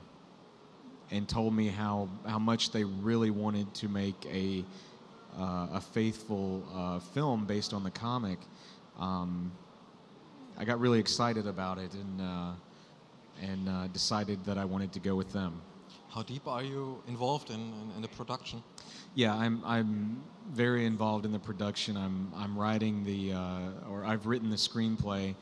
and 1.11 1.27
told 1.27 1.53
me 1.53 1.67
how, 1.67 2.09
how 2.25 2.39
much 2.39 2.71
they 2.71 2.83
really 2.83 3.31
wanted 3.31 3.73
to 3.75 3.87
make 3.87 4.25
a, 4.25 4.63
uh, 5.37 5.67
a 5.73 5.81
faithful 5.81 6.63
uh, 6.73 6.99
film 6.99 7.45
based 7.45 7.73
on 7.73 7.83
the 7.83 7.91
comic. 7.91 8.39
Um, 8.99 9.51
I 10.57 10.65
got 10.65 10.79
really 10.79 10.99
excited 10.99 11.47
about 11.47 11.77
it 11.77 11.93
and, 11.93 12.21
uh, 12.21 12.51
and 13.41 13.69
uh, 13.69 13.87
decided 13.87 14.43
that 14.45 14.57
I 14.57 14.65
wanted 14.65 14.91
to 14.93 14.99
go 14.99 15.15
with 15.15 15.31
them. 15.31 15.61
How 16.09 16.23
deep 16.23 16.47
are 16.47 16.63
you 16.63 17.01
involved 17.07 17.51
in, 17.51 17.59
in, 17.59 17.91
in 17.97 18.01
the 18.01 18.07
production? 18.09 18.63
Yeah, 19.17 19.33
I'm, 19.33 19.63
I'm 19.65 20.21
very 20.51 20.85
involved 20.85 21.25
in 21.25 21.31
the 21.31 21.39
production. 21.39 21.97
I'm, 21.97 22.31
I'm 22.35 22.55
writing 22.55 23.03
the, 23.03 23.33
uh, 23.33 23.89
or 23.89 24.05
I've 24.05 24.27
written 24.27 24.51
the 24.51 24.55
screenplay, 24.55 25.33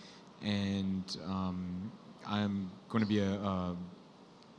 and 0.41 1.03
um, 1.25 1.91
I'm 2.25 2.71
going 2.87 3.03
to 3.03 3.07
be 3.07 3.19
a, 3.19 3.33
a 3.33 3.75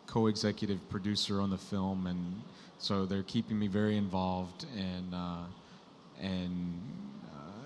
co-executive 0.07 0.87
producer 0.91 1.41
on 1.41 1.49
the 1.49 1.57
film, 1.57 2.07
and 2.09 2.43
so 2.77 3.07
they're 3.07 3.23
keeping 3.23 3.59
me 3.59 3.69
very 3.69 3.97
involved 3.97 4.67
and 4.77 5.15
uh, 5.15 5.45
and 6.21 6.79
uh, 7.25 7.63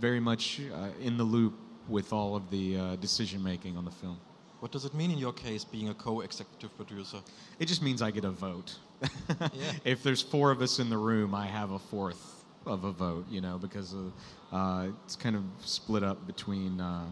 very 0.00 0.18
much 0.18 0.60
uh, 0.74 0.88
in 1.00 1.16
the 1.16 1.22
loop 1.22 1.54
with 1.88 2.12
all 2.12 2.34
of 2.34 2.50
the 2.50 2.76
uh, 2.76 2.96
decision 2.96 3.40
making 3.40 3.76
on 3.76 3.84
the 3.84 3.92
film. 3.92 4.18
What 4.58 4.72
does 4.72 4.84
it 4.84 4.94
mean 4.94 5.12
in 5.12 5.18
your 5.18 5.32
case, 5.32 5.62
being 5.62 5.90
a 5.90 5.94
co-executive 5.94 6.76
producer? 6.76 7.18
It 7.60 7.66
just 7.66 7.82
means 7.82 8.02
I 8.02 8.10
get 8.10 8.24
a 8.24 8.32
vote. 8.32 8.74
Yeah. 9.02 9.72
If 9.84 10.02
there's 10.02 10.22
four 10.22 10.50
of 10.50 10.60
us 10.62 10.78
in 10.78 10.90
the 10.90 10.98
room, 10.98 11.34
I 11.34 11.46
have 11.46 11.70
a 11.70 11.78
fourth 11.78 12.44
of 12.66 12.84
a 12.84 12.92
vote, 12.92 13.26
you 13.30 13.40
know, 13.40 13.58
because 13.58 13.94
of, 13.94 14.12
uh, 14.52 14.88
it's 15.04 15.16
kind 15.16 15.36
of 15.36 15.42
split 15.60 16.02
up 16.02 16.26
between 16.26 16.80
uh, 16.80 17.06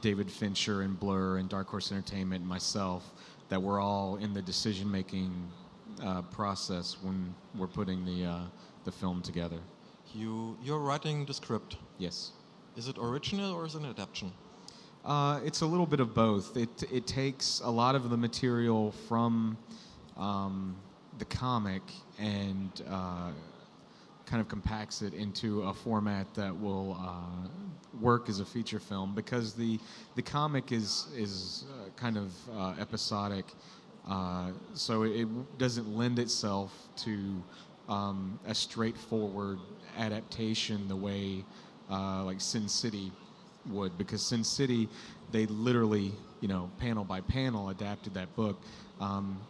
David 0.00 0.30
Fincher 0.30 0.82
and 0.82 0.98
Blur 0.98 1.38
and 1.38 1.48
Dark 1.48 1.68
Horse 1.68 1.92
Entertainment 1.92 2.40
and 2.40 2.48
myself, 2.48 3.10
that 3.48 3.60
we're 3.60 3.80
all 3.80 4.16
in 4.16 4.32
the 4.32 4.42
decision 4.42 4.90
making 4.90 5.32
uh, 6.02 6.22
process 6.22 6.96
when 7.02 7.34
we're 7.56 7.66
putting 7.66 8.04
the, 8.04 8.24
uh, 8.24 8.40
the 8.84 8.92
film 8.92 9.22
together. 9.22 9.58
You 10.14 10.56
you're 10.62 10.80
writing 10.80 11.24
the 11.24 11.34
script. 11.34 11.76
Yes. 11.98 12.32
Is 12.76 12.88
it 12.88 12.96
original 12.98 13.52
or 13.52 13.66
is 13.66 13.74
it 13.74 13.82
an 13.82 13.90
adaptation? 13.90 14.32
Uh, 15.04 15.40
it's 15.44 15.60
a 15.60 15.66
little 15.66 15.86
bit 15.86 16.00
of 16.00 16.14
both. 16.14 16.56
It 16.56 16.82
it 16.90 17.06
takes 17.06 17.60
a 17.64 17.70
lot 17.70 17.94
of 17.94 18.10
the 18.10 18.16
material 18.16 18.92
from 19.08 19.56
um, 20.16 20.76
the 21.20 21.26
comic 21.26 21.82
and 22.18 22.82
uh, 22.88 23.30
kind 24.24 24.40
of 24.40 24.48
compacts 24.48 25.02
it 25.02 25.12
into 25.12 25.62
a 25.62 25.74
format 25.74 26.26
that 26.34 26.58
will 26.58 26.96
uh, 26.98 27.46
work 28.00 28.28
as 28.28 28.40
a 28.40 28.44
feature 28.44 28.80
film 28.80 29.14
because 29.14 29.52
the 29.52 29.78
the 30.16 30.22
comic 30.22 30.72
is 30.72 31.08
is 31.14 31.64
uh, 31.70 31.90
kind 31.94 32.16
of 32.16 32.32
uh, 32.56 32.74
episodic, 32.80 33.44
uh, 34.08 34.50
so 34.74 35.02
it 35.02 35.28
doesn't 35.58 35.94
lend 35.94 36.18
itself 36.18 36.72
to 36.96 37.42
um, 37.88 38.40
a 38.46 38.54
straightforward 38.54 39.58
adaptation 39.98 40.88
the 40.88 40.96
way 40.96 41.44
like 42.24 42.40
Sin 42.40 42.66
City 42.66 43.12
would 43.66 43.96
because 43.98 44.22
Sin 44.22 44.42
City 44.42 44.88
they 45.32 45.44
literally 45.46 46.12
you 46.40 46.48
know 46.48 46.70
panel 46.78 47.04
by 47.04 47.20
panel 47.20 47.68
adapted 47.68 48.14
that 48.14 48.34
book. 48.34 48.58
Um, 49.00 49.40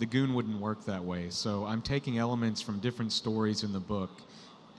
the 0.00 0.06
Goon 0.06 0.32
wouldn't 0.32 0.58
work 0.58 0.86
that 0.86 1.04
way, 1.04 1.28
so 1.28 1.66
I'm 1.66 1.82
taking 1.82 2.16
elements 2.16 2.62
from 2.62 2.80
different 2.80 3.12
stories 3.12 3.62
in 3.64 3.72
the 3.72 3.80
book 3.80 4.10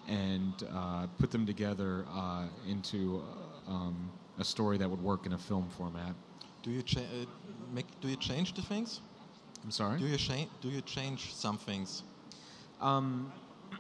and 0.08 0.54
uh, 0.74 1.06
put 1.20 1.30
them 1.30 1.46
together 1.46 2.06
uh, 2.12 2.48
into 2.68 3.22
uh, 3.68 3.72
um, 3.72 4.12
a 4.40 4.44
story 4.44 4.80
that 4.80 4.90
would 4.90 5.02
work 5.02 5.28
in 5.28 5.34
a 5.34 5.38
film 5.38 5.70
format. 5.78 6.16
Do 6.64 6.72
you 6.72 6.82
cha- 6.82 7.02
uh, 7.02 7.26
make? 7.72 7.86
Do 8.02 8.08
you 8.08 8.16
change 8.16 8.56
the 8.56 8.64
things? 8.64 9.00
I'm 9.64 9.70
sorry. 9.70 10.00
Do 10.00 10.08
you 10.08 10.18
cha- 10.18 10.50
Do 10.60 10.70
you 10.70 10.82
change 10.82 11.36
some 11.36 11.60
things? 11.60 12.02
Um, 12.82 13.32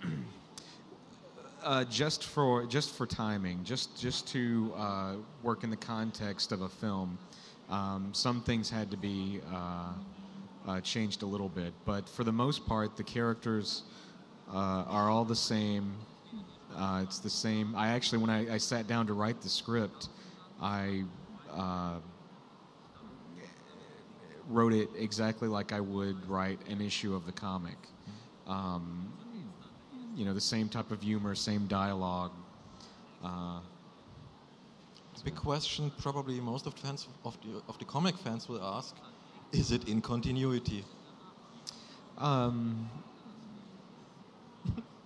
uh, 1.64 1.86
just 1.86 2.24
for 2.24 2.68
just 2.68 2.94
for 2.94 3.08
timing, 3.08 3.64
just 3.64 4.00
just 4.00 4.28
to 4.28 4.74
uh, 4.78 5.14
work 5.42 5.64
in 5.64 5.72
the 5.72 5.78
context 5.78 6.52
of 6.52 6.62
a 6.62 6.70
film. 6.70 7.18
Um, 7.68 8.10
some 8.14 8.42
things 8.42 8.70
had 8.70 8.92
to 8.92 8.98
be 8.98 9.42
uh, 9.52 9.94
uh 10.68 10.82
changed 10.82 11.24
a 11.24 11.26
little 11.26 11.50
bit, 11.50 11.74
but 11.86 12.08
for 12.08 12.24
the 12.24 12.32
most 12.32 12.66
part, 12.66 12.96
the 12.98 13.04
characters 13.04 13.84
uh, 14.50 14.86
are 14.88 15.10
all 15.10 15.26
the 15.26 15.36
same. 15.36 15.96
Uh, 16.76 17.02
it's 17.04 17.20
the 17.20 17.30
same. 17.30 17.76
I 17.76 17.90
actually, 17.90 18.20
when 18.20 18.30
I, 18.30 18.54
I, 18.54 18.58
sat 18.58 18.88
down 18.88 19.06
to 19.08 19.14
write 19.14 19.42
the 19.42 19.50
script, 19.50 20.08
I 20.62 21.04
wrote 24.52 24.74
it 24.74 24.90
exactly 24.98 25.48
like 25.48 25.72
I 25.72 25.80
would 25.80 26.28
write 26.30 26.60
an 26.68 26.82
issue 26.82 27.16
of 27.16 27.26
the 27.26 27.32
comic. 27.32 27.78
Um, 28.48 29.12
you 30.16 30.26
know, 30.26 30.34
the 30.34 30.42
same 30.42 30.68
type 30.70 30.92
of 30.92 31.02
humor, 31.02 31.36
same 31.36 31.68
dialogue. 31.68 32.32
Uh, 33.24 33.60
big 35.24 35.36
question, 35.36 35.92
probably 36.00 36.40
most 36.40 36.66
of 36.66 36.74
the 36.74 36.82
fans 36.82 37.08
of 37.24 37.38
the, 37.42 37.62
of 37.70 37.78
the 37.78 37.86
comic 37.86 38.18
fans 38.18 38.50
will 38.50 38.64
ask: 38.64 38.96
Is 39.54 39.72
it 39.72 39.88
in 39.88 40.02
continuity? 40.02 40.86
Um, 42.18 42.90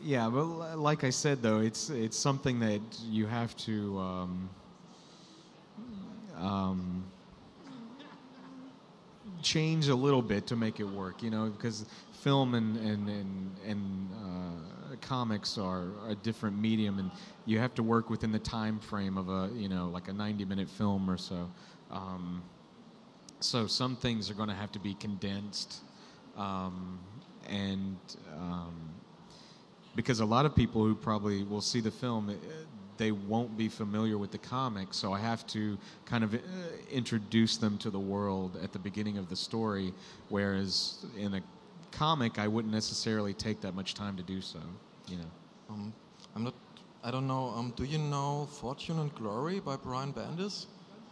yeah, 0.00 0.26
well, 0.28 0.76
like 0.76 1.04
I 1.04 1.10
said, 1.10 1.42
though, 1.42 1.60
it's 1.60 1.90
it's 1.90 2.18
something 2.18 2.60
that 2.60 2.98
you 3.00 3.26
have 3.26 3.56
to. 3.58 3.98
Um, 3.98 4.50
um, 6.36 7.10
change 9.42 9.88
a 9.88 9.94
little 9.94 10.22
bit 10.22 10.46
to 10.48 10.56
make 10.56 10.80
it 10.80 10.84
work, 10.88 11.22
you 11.22 11.30
know, 11.30 11.46
because 11.50 11.86
film 12.12 12.54
and 12.54 12.76
and 12.76 13.08
and, 13.08 13.58
and 13.58 14.12
uh, 14.12 14.96
comics 15.00 15.58
are 15.58 15.92
a 16.08 16.14
different 16.14 16.56
medium, 16.58 16.98
and 16.98 17.10
you 17.44 17.58
have 17.58 17.74
to 17.74 17.82
work 17.82 18.10
within 18.10 18.32
the 18.32 18.38
time 18.38 18.78
frame 18.78 19.16
of 19.18 19.28
a 19.28 19.50
you 19.52 19.68
know 19.68 19.88
like 19.88 20.08
a 20.08 20.12
90 20.12 20.44
minute 20.44 20.68
film 20.68 21.08
or 21.10 21.16
so. 21.16 21.50
Um, 21.90 22.42
so 23.40 23.66
some 23.66 23.96
things 23.96 24.30
are 24.30 24.34
going 24.34 24.48
to 24.48 24.54
have 24.54 24.72
to 24.72 24.78
be 24.78 24.94
condensed, 24.94 25.80
um, 26.36 26.98
and 27.48 27.96
um, 28.36 28.76
because 29.96 30.20
a 30.20 30.24
lot 30.24 30.46
of 30.46 30.54
people 30.54 30.84
who 30.84 30.94
probably 30.94 31.42
will 31.42 31.62
see 31.62 31.80
the 31.80 31.90
film 31.90 32.36
they 33.00 33.12
won't 33.12 33.56
be 33.56 33.66
familiar 33.66 34.18
with 34.18 34.30
the 34.30 34.38
comic, 34.38 34.88
so 34.92 35.14
I 35.14 35.20
have 35.20 35.46
to 35.48 35.78
kind 36.04 36.22
of 36.22 36.34
uh, 36.34 36.38
introduce 36.92 37.56
them 37.56 37.78
to 37.78 37.88
the 37.88 37.98
world 37.98 38.58
at 38.62 38.72
the 38.72 38.78
beginning 38.78 39.16
of 39.16 39.30
the 39.30 39.36
story, 39.36 39.94
whereas 40.28 41.06
in 41.16 41.32
a 41.32 41.40
comic, 41.92 42.38
I 42.38 42.46
wouldn't 42.46 42.74
necessarily 42.74 43.32
take 43.32 43.62
that 43.62 43.74
much 43.74 43.94
time 43.94 44.18
to 44.18 44.22
do 44.22 44.42
so. 44.42 44.60
You 45.08 45.16
know. 45.16 45.30
Um, 45.70 45.94
I'm 46.36 46.44
not. 46.44 46.54
I 47.02 47.10
don't 47.10 47.26
know. 47.26 47.54
Um, 47.56 47.72
do 47.74 47.84
you 47.84 47.96
know 47.96 48.46
Fortune 48.50 48.98
and 48.98 49.14
Glory 49.14 49.60
by 49.60 49.76
Brian 49.76 50.12
Bendis? 50.12 50.66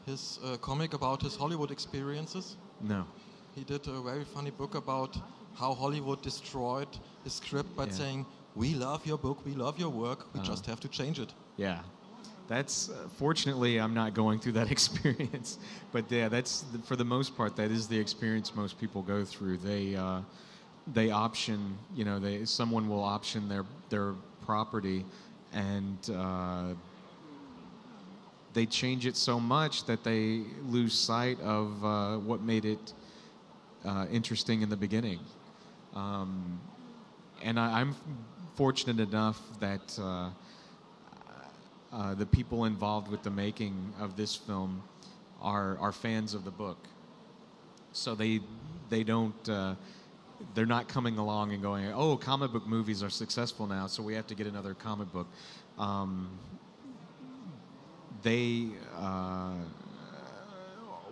His 0.08 0.38
uh, 0.42 0.56
comic 0.56 0.94
about 0.94 1.20
his 1.22 1.36
Hollywood 1.36 1.70
experiences. 1.70 2.56
No. 2.80 3.04
He 3.54 3.62
did 3.64 3.86
a 3.88 4.00
very 4.00 4.24
funny 4.24 4.50
book 4.50 4.74
about 4.74 5.12
how 5.54 5.74
Hollywood 5.74 6.22
destroyed 6.22 6.88
his 7.24 7.34
script 7.34 7.76
by 7.76 7.84
yeah. 7.84 8.00
saying, 8.00 8.26
"We 8.54 8.68
love 8.74 9.06
your 9.06 9.18
book, 9.18 9.44
we 9.44 9.54
love 9.64 9.78
your 9.78 9.90
work, 9.90 10.20
we 10.32 10.40
uh-huh. 10.40 10.52
just 10.52 10.64
have 10.66 10.80
to 10.80 10.88
change 10.88 11.18
it." 11.24 11.30
Yeah. 11.56 11.80
That's 12.46 12.88
uh, 12.88 12.94
fortunately 13.18 13.78
I'm 13.78 13.92
not 13.92 14.14
going 14.14 14.38
through 14.40 14.56
that 14.60 14.70
experience, 14.76 15.58
but 15.92 16.10
yeah, 16.10 16.28
that's 16.30 16.64
for 16.84 16.96
the 16.96 17.04
most 17.04 17.36
part 17.36 17.56
that 17.56 17.70
is 17.70 17.86
the 17.86 17.98
experience 17.98 18.54
most 18.54 18.80
people 18.80 19.02
go 19.02 19.24
through. 19.24 19.58
They 19.58 19.94
uh, 19.94 20.20
they 20.86 21.10
option, 21.10 21.76
you 21.94 22.04
know, 22.06 22.18
they 22.18 22.46
someone 22.46 22.88
will 22.88 23.04
option 23.04 23.48
their 23.48 23.66
their 23.90 24.14
property, 24.46 25.04
and 25.52 25.98
uh, 26.10 26.74
they 28.54 28.66
change 28.66 29.06
it 29.06 29.16
so 29.16 29.38
much 29.38 29.84
that 29.84 30.04
they 30.04 30.42
lose 30.66 30.94
sight 30.94 31.40
of 31.40 31.84
uh, 31.84 32.16
what 32.18 32.40
made 32.40 32.64
it 32.64 32.92
uh, 33.84 34.06
interesting 34.10 34.62
in 34.62 34.68
the 34.68 34.76
beginning. 34.76 35.20
Um, 35.94 36.60
and 37.42 37.58
I, 37.58 37.80
am 37.80 37.94
fortunate 38.56 39.00
enough 39.00 39.40
that 39.60 39.98
uh, 40.00 40.30
uh, 41.92 42.14
the 42.14 42.26
people 42.26 42.64
involved 42.64 43.08
with 43.08 43.22
the 43.22 43.30
making 43.30 43.92
of 44.00 44.16
this 44.16 44.34
film 44.34 44.82
are 45.40 45.78
are 45.78 45.92
fans 45.92 46.34
of 46.34 46.44
the 46.44 46.50
book, 46.50 46.78
so 47.92 48.14
they 48.14 48.40
they 48.90 49.04
don't. 49.04 49.48
Uh, 49.48 49.74
they're 50.54 50.66
not 50.66 50.88
coming 50.88 51.18
along 51.18 51.52
and 51.52 51.62
going, 51.62 51.90
"Oh, 51.92 52.16
comic 52.16 52.52
book 52.52 52.66
movies 52.66 53.02
are 53.02 53.10
successful 53.10 53.66
now, 53.66 53.86
so 53.86 54.02
we 54.02 54.14
have 54.14 54.26
to 54.28 54.34
get 54.34 54.46
another 54.46 54.74
comic 54.74 55.12
book." 55.12 55.26
Um, 55.78 56.28
they 58.22 58.68
uh, 58.96 59.52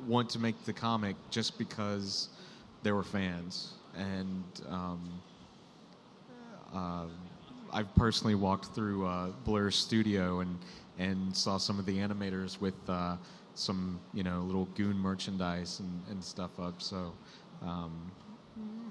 want 0.07 0.31
to 0.31 0.39
make 0.39 0.65
the 0.65 0.73
comic 0.73 1.17
just 1.31 1.59
because 1.59 2.29
they 2.83 2.93
were 2.93 3.03
fans, 3.03 3.75
and 3.97 4.45
um, 4.69 5.21
uh, 6.75 7.05
I've 7.73 7.95
personally 7.95 8.35
walked 8.35 8.75
through 8.75 9.07
uh, 9.07 9.29
Blur's 9.45 9.77
studio 9.77 10.41
and 10.41 10.59
and 10.99 11.37
saw 11.37 11.59
some 11.59 11.79
of 11.79 11.87
the 11.87 11.99
animators 11.99 12.61
with 12.61 12.75
uh, 12.89 13.17
some 13.55 13.99
you 14.15 14.23
know 14.23 14.41
little 14.41 14.67
goon 14.77 14.97
merchandise 14.97 15.81
and, 15.81 16.03
and 16.11 16.23
stuff 16.23 16.59
up. 16.59 16.81
So 16.81 17.13
um, 17.63 18.11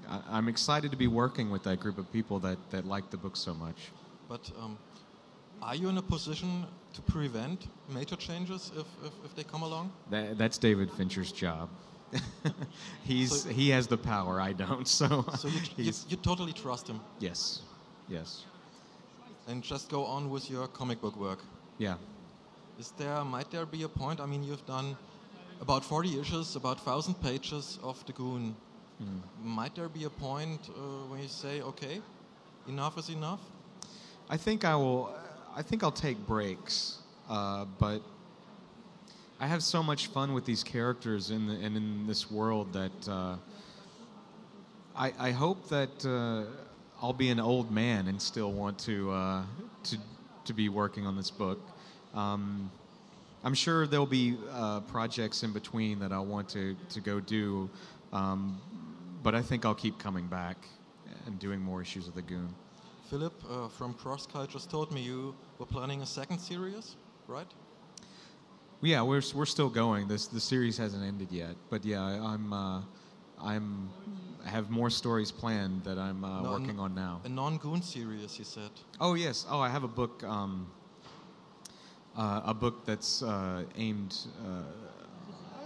I, 0.08 0.38
am 0.38 0.48
excited 0.48 0.90
to 0.90 0.96
be 0.96 1.06
working 1.06 1.50
with 1.50 1.62
that 1.64 1.80
group 1.80 1.98
of 1.98 2.10
people 2.12 2.38
that 2.40 2.58
that 2.70 2.86
like 2.86 3.10
the 3.10 3.16
book 3.16 3.36
so 3.36 3.54
much. 3.54 3.90
But 4.28 4.50
um, 4.60 4.78
are 5.62 5.74
you 5.74 5.88
in 5.88 5.98
a 5.98 6.02
position 6.02 6.66
to 6.96 7.02
prevent 7.02 7.68
major 7.88 8.16
changes 8.16 8.72
if, 8.74 8.86
if, 9.06 9.12
if 9.24 9.34
they 9.36 9.44
come 9.44 9.62
along? 9.62 9.92
That, 10.10 10.38
that's 10.38 10.58
David 10.58 10.90
Fincher's 10.90 11.32
job. 11.32 11.68
He's 13.04 13.42
so, 13.42 13.48
he 13.48 13.70
has 13.70 13.86
the 13.86 13.98
power. 13.98 14.40
I 14.40 14.52
don't. 14.52 14.88
So, 14.88 15.24
so 15.36 15.48
you, 15.48 15.60
you, 15.76 15.92
you 16.08 16.16
totally 16.16 16.52
trust 16.52 16.88
him. 16.88 17.00
Yes. 17.20 17.62
Yes 18.08 18.44
and 19.46 19.62
just 19.62 19.88
go 19.88 20.04
on 20.04 20.30
with 20.30 20.50
your 20.50 20.66
comic 20.68 21.00
book 21.00 21.16
work. 21.16 21.38
Yeah. 21.78 21.94
Is 22.78 22.92
there 22.98 23.24
might 23.24 23.50
there 23.50 23.66
be 23.66 23.84
a 23.84 23.88
point? 23.88 24.20
I 24.20 24.26
mean, 24.26 24.42
you've 24.42 24.66
done 24.66 24.96
about 25.60 25.84
40 25.84 26.20
issues, 26.20 26.56
about 26.56 26.76
1,000 26.76 27.14
pages 27.14 27.78
of 27.82 28.04
the 28.06 28.12
Goon. 28.12 28.54
Mm. 29.02 29.20
Might 29.42 29.74
there 29.74 29.88
be 29.88 30.04
a 30.04 30.10
point 30.10 30.68
uh, 30.68 30.80
when 31.08 31.22
you 31.22 31.28
say, 31.28 31.62
okay, 31.62 32.00
enough 32.68 32.98
is 32.98 33.08
enough? 33.08 33.40
I 34.28 34.36
think 34.36 34.64
I 34.64 34.74
will. 34.74 35.14
I 35.58 35.62
think 35.62 35.82
I'll 35.82 35.90
take 35.90 36.18
breaks, 36.26 36.98
uh, 37.30 37.64
but 37.78 38.02
I 39.40 39.46
have 39.46 39.62
so 39.62 39.82
much 39.82 40.08
fun 40.08 40.34
with 40.34 40.44
these 40.44 40.62
characters 40.62 41.30
in 41.30 41.46
the, 41.46 41.54
and 41.54 41.74
in 41.74 42.06
this 42.06 42.30
world 42.30 42.74
that 42.74 43.08
uh, 43.08 43.36
I, 44.94 45.14
I, 45.18 45.30
hope 45.30 45.70
that 45.70 46.04
uh, 46.04 46.44
I'll 47.00 47.14
be 47.14 47.30
an 47.30 47.40
old 47.40 47.70
man 47.70 48.06
and 48.06 48.20
still 48.20 48.52
want 48.52 48.78
to 48.80 49.10
uh, 49.10 49.42
to 49.84 49.96
to 50.44 50.52
be 50.52 50.68
working 50.68 51.06
on 51.06 51.16
this 51.16 51.30
book. 51.30 51.58
Um, 52.12 52.70
I'm 53.42 53.54
sure 53.54 53.86
there'll 53.86 54.04
be 54.04 54.36
uh, 54.52 54.80
projects 54.80 55.42
in 55.42 55.54
between 55.54 56.00
that 56.00 56.12
I'll 56.12 56.26
want 56.26 56.50
to 56.50 56.76
to 56.90 57.00
go 57.00 57.18
do, 57.18 57.70
um, 58.12 58.60
but 59.22 59.34
I 59.34 59.40
think 59.40 59.64
I'll 59.64 59.74
keep 59.74 59.98
coming 59.98 60.26
back 60.26 60.68
and 61.24 61.38
doing 61.38 61.60
more 61.62 61.80
issues 61.80 62.08
of 62.08 62.14
the 62.14 62.22
Goon. 62.22 62.54
Philip 63.08 63.42
uh, 63.50 63.68
from 63.68 63.94
Cross 63.94 64.26
Cult 64.26 64.50
just 64.50 64.68
told 64.68 64.92
me 64.92 65.00
you 65.00 65.34
were 65.58 65.66
planning 65.66 66.02
a 66.02 66.06
second 66.06 66.38
series, 66.38 66.96
right? 67.26 67.46
Yeah, 68.82 69.02
we're 69.02 69.22
we're 69.34 69.46
still 69.46 69.70
going. 69.70 70.08
This 70.08 70.26
the 70.26 70.40
series 70.40 70.76
hasn't 70.76 71.04
ended 71.04 71.28
yet, 71.30 71.56
but 71.70 71.84
yeah, 71.84 72.02
I'm 72.02 72.52
uh, 72.52 72.82
I'm 73.40 73.90
have 74.44 74.70
more 74.70 74.90
stories 74.90 75.32
planned 75.32 75.82
that 75.84 75.98
I'm 75.98 76.24
uh, 76.24 76.42
working 76.42 76.78
on 76.78 76.94
now. 76.94 77.20
A 77.24 77.28
non-goon 77.28 77.82
series, 77.82 78.38
you 78.38 78.44
said. 78.44 78.70
Oh 79.00 79.14
yes. 79.14 79.46
Oh, 79.50 79.60
I 79.60 79.68
have 79.68 79.82
a 79.84 79.88
book. 79.88 80.22
Um, 80.24 80.70
uh, 82.16 82.40
a 82.46 82.54
book 82.54 82.86
that's 82.86 83.22
uh, 83.22 83.64
aimed 83.76 84.16
uh, 84.46 84.62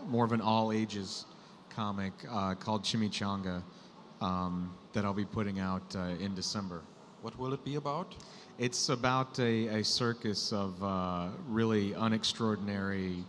more 0.06 0.24
of 0.24 0.32
an 0.32 0.40
all 0.40 0.72
ages 0.72 1.24
comic 1.68 2.12
uh, 2.28 2.54
called 2.54 2.82
Chimichanga 2.82 3.62
um, 4.20 4.74
that 4.92 5.04
I'll 5.04 5.14
be 5.14 5.24
putting 5.24 5.60
out 5.60 5.94
uh, 5.94 6.16
in 6.18 6.34
December. 6.34 6.82
What 7.22 7.38
will 7.38 7.52
it 7.52 7.64
be 7.64 7.76
about? 7.76 8.16
It's 8.60 8.90
about 8.90 9.38
a, 9.38 9.68
a 9.68 9.82
circus 9.82 10.52
of 10.52 10.84
uh, 10.84 11.28
really 11.48 11.92
unextraordinary 11.92 13.22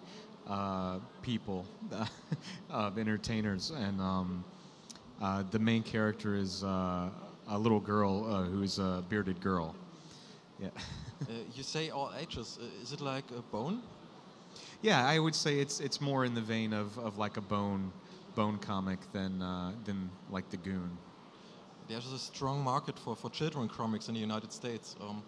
uh, 0.46 1.00
people, 1.22 1.66
of 2.70 2.98
entertainers, 2.98 3.70
and 3.70 4.02
um, 4.02 4.44
uh, 5.22 5.44
the 5.50 5.58
main 5.58 5.84
character 5.84 6.36
is 6.36 6.66
uh, 6.66 7.08
a 7.48 7.58
little 7.58 7.80
girl 7.80 8.26
uh, 8.26 8.44
who's 8.44 8.78
a 8.78 9.06
bearded 9.08 9.40
girl. 9.40 9.74
Yeah. 10.60 10.68
Uh, 11.22 11.34
you 11.54 11.62
say 11.62 11.92
all 11.92 12.12
ages. 12.20 12.58
Is 12.82 12.94
it 12.94 13.00
like 13.00 13.24
a 13.30 13.44
bone? 13.52 13.80
Yeah, 14.82 15.06
I 15.06 15.20
would 15.20 15.36
say 15.36 15.60
it's 15.60 15.80
it's 15.80 16.02
more 16.02 16.26
in 16.26 16.34
the 16.34 16.42
vein 16.42 16.74
of, 16.74 16.98
of 16.98 17.20
like 17.20 17.38
a 17.38 17.42
bone 17.42 17.92
bone 18.34 18.58
comic 18.58 19.00
than 19.14 19.40
uh, 19.40 19.72
than 19.86 20.10
like 20.32 20.50
the 20.50 20.58
Goon. 20.58 20.98
There's 21.92 22.14
a 22.14 22.20
strong 22.20 22.64
market 22.64 22.98
for, 22.98 23.16
for 23.18 23.30
children 23.30 23.68
comics 23.68 24.08
in 24.08 24.14
the 24.14 24.22
United 24.22 24.54
States. 24.54 24.96
Um, 25.02 25.22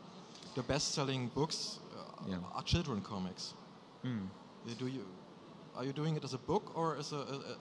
the 0.56 0.64
best-selling 0.64 1.30
books 1.36 1.80
uh, 1.92 2.30
Yeah. 2.30 2.38
are 2.56 2.64
children 2.64 3.02
comics. 3.02 3.54
Mm. 4.06 4.28
Do 4.80 4.88
you 4.88 5.06
are 5.76 5.84
you 5.84 5.92
doing 5.94 6.16
it 6.16 6.24
as 6.24 6.34
a 6.34 6.38
book 6.38 6.72
or 6.76 6.96
as 6.98 7.12
a, 7.12 7.18
a, 7.18 7.58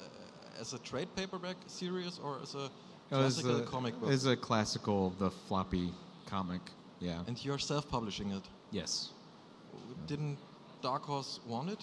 as 0.61 0.73
a 0.75 0.79
trade 0.79 1.09
paperback 1.17 1.57
series 1.67 2.21
or 2.23 2.39
as 2.43 2.55
a 2.55 2.71
classical 3.11 3.57
a, 3.57 3.63
comic 3.63 3.99
book? 4.01 4.11
As 4.11 4.27
a 4.27 4.37
classical, 4.37 5.11
the 5.19 5.31
floppy 5.31 5.93
comic. 6.27 6.61
Yeah. 7.01 7.27
and 7.27 7.45
you're 7.45 7.59
self-publishing 7.59 8.31
it. 8.31 8.45
yes. 8.71 9.11
Didn't 10.07 10.39
Dark 10.83 11.05
Horse 11.07 11.41
want 11.47 11.71
it? 11.71 11.83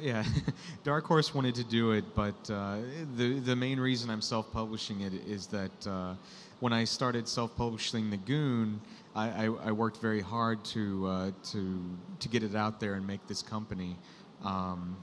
Yeah, 0.00 0.24
Dark 0.84 1.04
Horse 1.04 1.34
wanted 1.34 1.54
to 1.56 1.64
do 1.64 1.92
it, 1.92 2.04
but 2.14 2.50
uh, 2.50 2.78
the 3.16 3.40
the 3.40 3.54
main 3.54 3.78
reason 3.78 4.08
I'm 4.08 4.22
self-publishing 4.22 5.02
it 5.02 5.12
is 5.26 5.46
that 5.48 5.86
uh, 5.86 6.14
when 6.60 6.72
I 6.72 6.84
started 6.84 7.28
self-publishing 7.28 8.08
the 8.08 8.16
Goon, 8.16 8.80
I, 9.14 9.28
I, 9.28 9.44
I 9.44 9.72
worked 9.72 9.98
very 9.98 10.22
hard 10.22 10.64
to 10.66 11.06
uh, 11.06 11.30
to 11.52 11.80
to 12.20 12.28
get 12.28 12.42
it 12.42 12.54
out 12.54 12.80
there 12.80 12.94
and 12.94 13.06
make 13.06 13.26
this 13.26 13.42
company. 13.42 13.96
Um, 14.42 14.96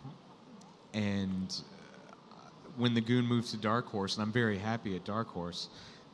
and 0.96 1.56
uh, 2.32 2.50
when 2.76 2.96
the 2.96 3.02
Goon 3.02 3.26
moved 3.28 3.52
to 3.52 3.58
Dark 3.58 3.86
Horse, 3.88 4.16
and 4.16 4.24
I'm 4.24 4.32
very 4.32 4.58
happy 4.58 4.96
at 4.96 5.06
Dark 5.06 5.28
Horse, 5.28 5.70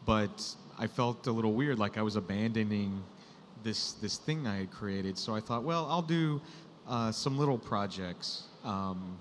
but 0.06 0.54
I 0.78 0.88
felt 0.88 1.28
a 1.28 1.32
little 1.32 1.54
weird, 1.54 1.80
like 1.80 1.98
I 1.98 2.02
was 2.02 2.18
abandoning 2.18 3.04
this 3.64 3.94
this 3.94 4.18
thing 4.18 4.48
I 4.48 4.58
had 4.58 4.72
created. 4.72 5.18
So 5.18 5.34
I 5.34 5.40
thought, 5.40 5.64
well, 5.64 5.88
I'll 5.90 6.02
do 6.02 6.42
uh, 6.90 7.12
some 7.12 7.38
little 7.38 7.58
projects, 7.58 8.49
um, 8.64 9.18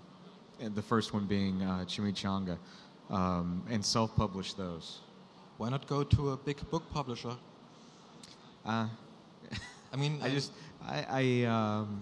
and 0.61 0.75
the 0.75 0.83
first 0.83 1.13
one 1.13 1.27
being 1.27 1.63
uh, 1.63 1.85
Chimichanga, 1.87 2.59
um, 3.11 3.63
and 3.71 3.85
self-publish 3.85 4.55
those. 4.55 5.01
Why 5.57 5.71
not 5.71 5.87
go 5.87 6.05
to 6.05 6.31
a 6.31 6.37
big 6.37 6.59
book 6.71 6.85
publisher? 6.93 7.37
Uh, 8.65 8.87
I 9.93 9.97
mean, 9.97 10.19
I 10.23 10.27
uh, 10.27 10.31
just 10.31 10.53
I 10.87 11.07
I, 11.09 11.45
um, 11.47 12.01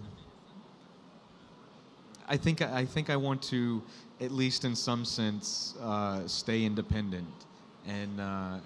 I 2.27 2.37
think 2.37 2.61
I 2.61 2.85
think 2.85 3.09
I 3.09 3.15
want 3.15 3.41
to 3.43 3.81
at 4.19 4.31
least 4.31 4.65
in 4.65 4.75
some 4.75 5.05
sense 5.05 5.75
uh, 5.81 6.27
stay 6.27 6.65
independent 6.65 7.27
and 7.87 8.19
uh, 8.19 8.57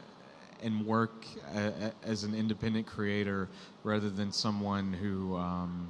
and 0.63 0.85
work 0.85 1.25
a, 1.55 1.67
a, 1.67 1.93
as 2.03 2.23
an 2.23 2.33
independent 2.33 2.85
creator 2.85 3.47
rather 3.83 4.09
than 4.09 4.31
someone 4.31 4.93
who 4.93 5.35
um, 5.35 5.87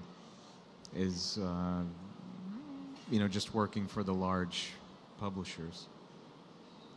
is 0.96 1.40
uh, 1.42 1.84
you 3.12 3.20
know 3.20 3.28
just 3.28 3.54
working 3.54 3.88
for 3.88 4.04
the 4.04 4.14
large 4.14 4.72
publishers. 5.20 5.88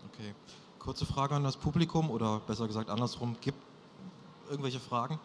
Okay. 0.06 0.32
Kurze 0.78 1.04
Frage 1.04 1.34
an 1.34 1.42
das 1.42 1.56
Publikum 1.56 2.08
oder 2.10 2.40
besser 2.46 2.66
gesagt 2.66 2.88
andersrum. 2.88 3.36
Gibt 3.40 3.58
irgendwelche 4.48 4.80
Fragen? 4.80 5.18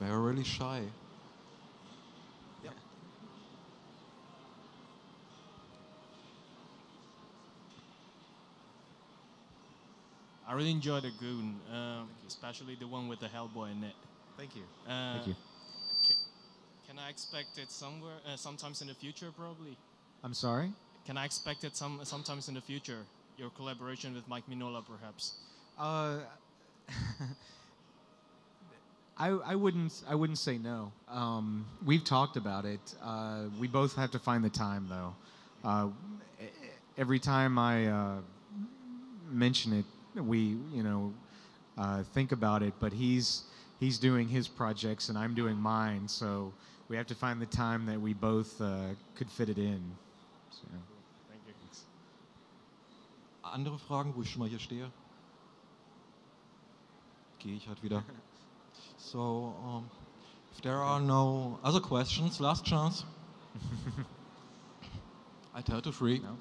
They're 0.00 0.18
really 0.18 0.44
shy. 0.44 0.80
Ja. 2.64 2.70
I 10.48 10.54
really 10.54 10.70
enjoyed 10.70 11.02
the 11.02 11.12
Goon, 11.20 11.60
um, 11.70 12.08
especially 12.26 12.74
the 12.76 12.86
one 12.86 13.08
with 13.08 13.20
the 13.20 13.28
Hellboy 13.28 13.72
in 13.72 13.84
it. 13.84 13.94
Thank 14.38 14.56
you. 14.56 14.62
Uh, 14.88 15.12
Thank 15.16 15.26
you. 15.28 15.34
Can, 16.90 16.98
I 16.98 17.08
expect 17.08 17.56
it 17.56 17.70
somewhere, 17.70 18.16
uh, 18.26 18.34
sometimes 18.34 18.82
in 18.82 18.88
the 18.88 18.94
future, 18.94 19.28
probably? 19.36 19.76
I'm 20.24 20.34
sorry. 20.34 20.72
Can 21.06 21.16
I 21.16 21.24
expect 21.24 21.62
it 21.62 21.76
some, 21.76 22.00
sometimes 22.02 22.48
in 22.48 22.54
the 22.54 22.60
future? 22.60 23.06
Your 23.36 23.50
collaboration 23.50 24.12
with 24.12 24.26
Mike 24.26 24.42
Mignola, 24.50 24.82
perhaps? 24.84 25.34
Uh, 25.78 26.18
I, 29.16 29.28
I 29.28 29.54
wouldn't 29.54 30.02
I 30.08 30.16
wouldn't 30.16 30.38
say 30.38 30.58
no. 30.58 30.90
Um, 31.08 31.64
we've 31.84 32.02
talked 32.02 32.36
about 32.36 32.64
it. 32.64 32.80
Uh, 33.00 33.44
we 33.60 33.68
both 33.68 33.94
have 33.94 34.10
to 34.10 34.18
find 34.18 34.42
the 34.42 34.50
time 34.50 34.88
though. 34.88 35.14
Uh, 35.62 35.90
every 36.98 37.20
time 37.20 37.56
I 37.56 37.86
uh, 37.86 38.16
mention 39.30 39.72
it, 39.74 39.84
we 40.20 40.56
you 40.72 40.82
know 40.82 41.14
uh, 41.78 42.02
think 42.14 42.32
about 42.32 42.64
it. 42.64 42.74
But 42.80 42.92
he's 42.92 43.44
he's 43.78 43.96
doing 43.96 44.26
his 44.26 44.48
projects 44.48 45.08
and 45.08 45.16
I'm 45.16 45.34
doing 45.34 45.56
mine, 45.56 46.08
so 46.08 46.52
we 46.90 46.96
have 46.96 47.06
to 47.06 47.14
find 47.14 47.40
the 47.40 47.46
time 47.46 47.86
that 47.86 48.00
we 48.00 48.12
both 48.12 48.60
uh, 48.60 48.88
could 49.14 49.30
fit 49.30 49.48
it 49.48 49.58
in. 49.58 49.80
So. 50.50 50.66
Thank 51.28 51.40
you. 51.46 51.54
Andere 53.44 53.78
Fragen, 53.78 54.14
wo 54.16 54.22
ich 54.22 54.30
schon 54.30 54.40
mal 54.40 54.48
hier 54.48 54.58
stehe? 54.58 54.90
Gehe 57.38 57.56
ich 57.56 57.68
halt 57.68 57.82
wieder. 57.82 58.02
So, 58.98 59.54
um, 59.64 59.90
if 60.52 60.60
there 60.60 60.76
are 60.76 61.00
no 61.00 61.58
other 61.64 61.80
questions, 61.80 62.38
last 62.38 62.66
chance. 62.66 63.06
I 65.54 65.62
tell 65.62 65.80
to 65.80 65.90
free. 65.90 66.18
No? 66.18 66.36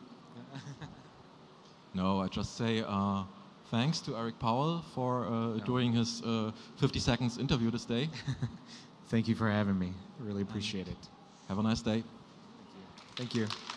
No, 1.93 2.19
I 2.19 2.27
just 2.27 2.57
say 2.57 2.83
uh, 2.85 3.23
thanks 3.71 4.01
to 4.01 4.17
Eric 4.17 4.39
Powell 4.39 4.83
for 4.93 5.25
uh, 5.25 5.65
doing 5.65 5.93
his 5.93 6.21
uh, 6.21 6.51
50 6.77 6.99
seconds 6.99 7.37
interview 7.37 7.71
this 7.71 7.85
day. 7.85 8.09
Thank 9.09 9.27
you 9.27 9.35
for 9.35 9.49
having 9.49 9.77
me. 9.77 9.93
Really 10.19 10.43
appreciate 10.43 10.87
it. 10.87 11.09
Have 11.47 11.57
a 11.57 11.63
nice 11.63 11.81
day. 11.81 12.03
Thank 13.17 13.33
you. 13.35 13.45
Bin 13.45 13.68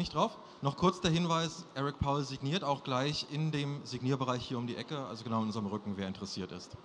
ich 0.00 0.10
drauf? 0.10 0.36
Noch 0.62 0.76
kurz 0.76 1.00
der 1.00 1.10
Hinweis, 1.10 1.64
Eric 1.74 1.98
Powell 1.98 2.24
signiert 2.24 2.64
auch 2.64 2.84
gleich 2.84 3.26
in 3.32 3.50
dem 3.50 3.84
Signierbereich 3.84 4.42
hier 4.46 4.58
um 4.58 4.66
die 4.66 4.76
Ecke, 4.76 4.98
also 5.06 5.24
genau 5.24 5.38
in 5.38 5.46
unserem 5.46 5.66
Rücken, 5.66 5.96
wer 5.96 6.06
interessiert 6.06 6.52
ist. 6.52 6.76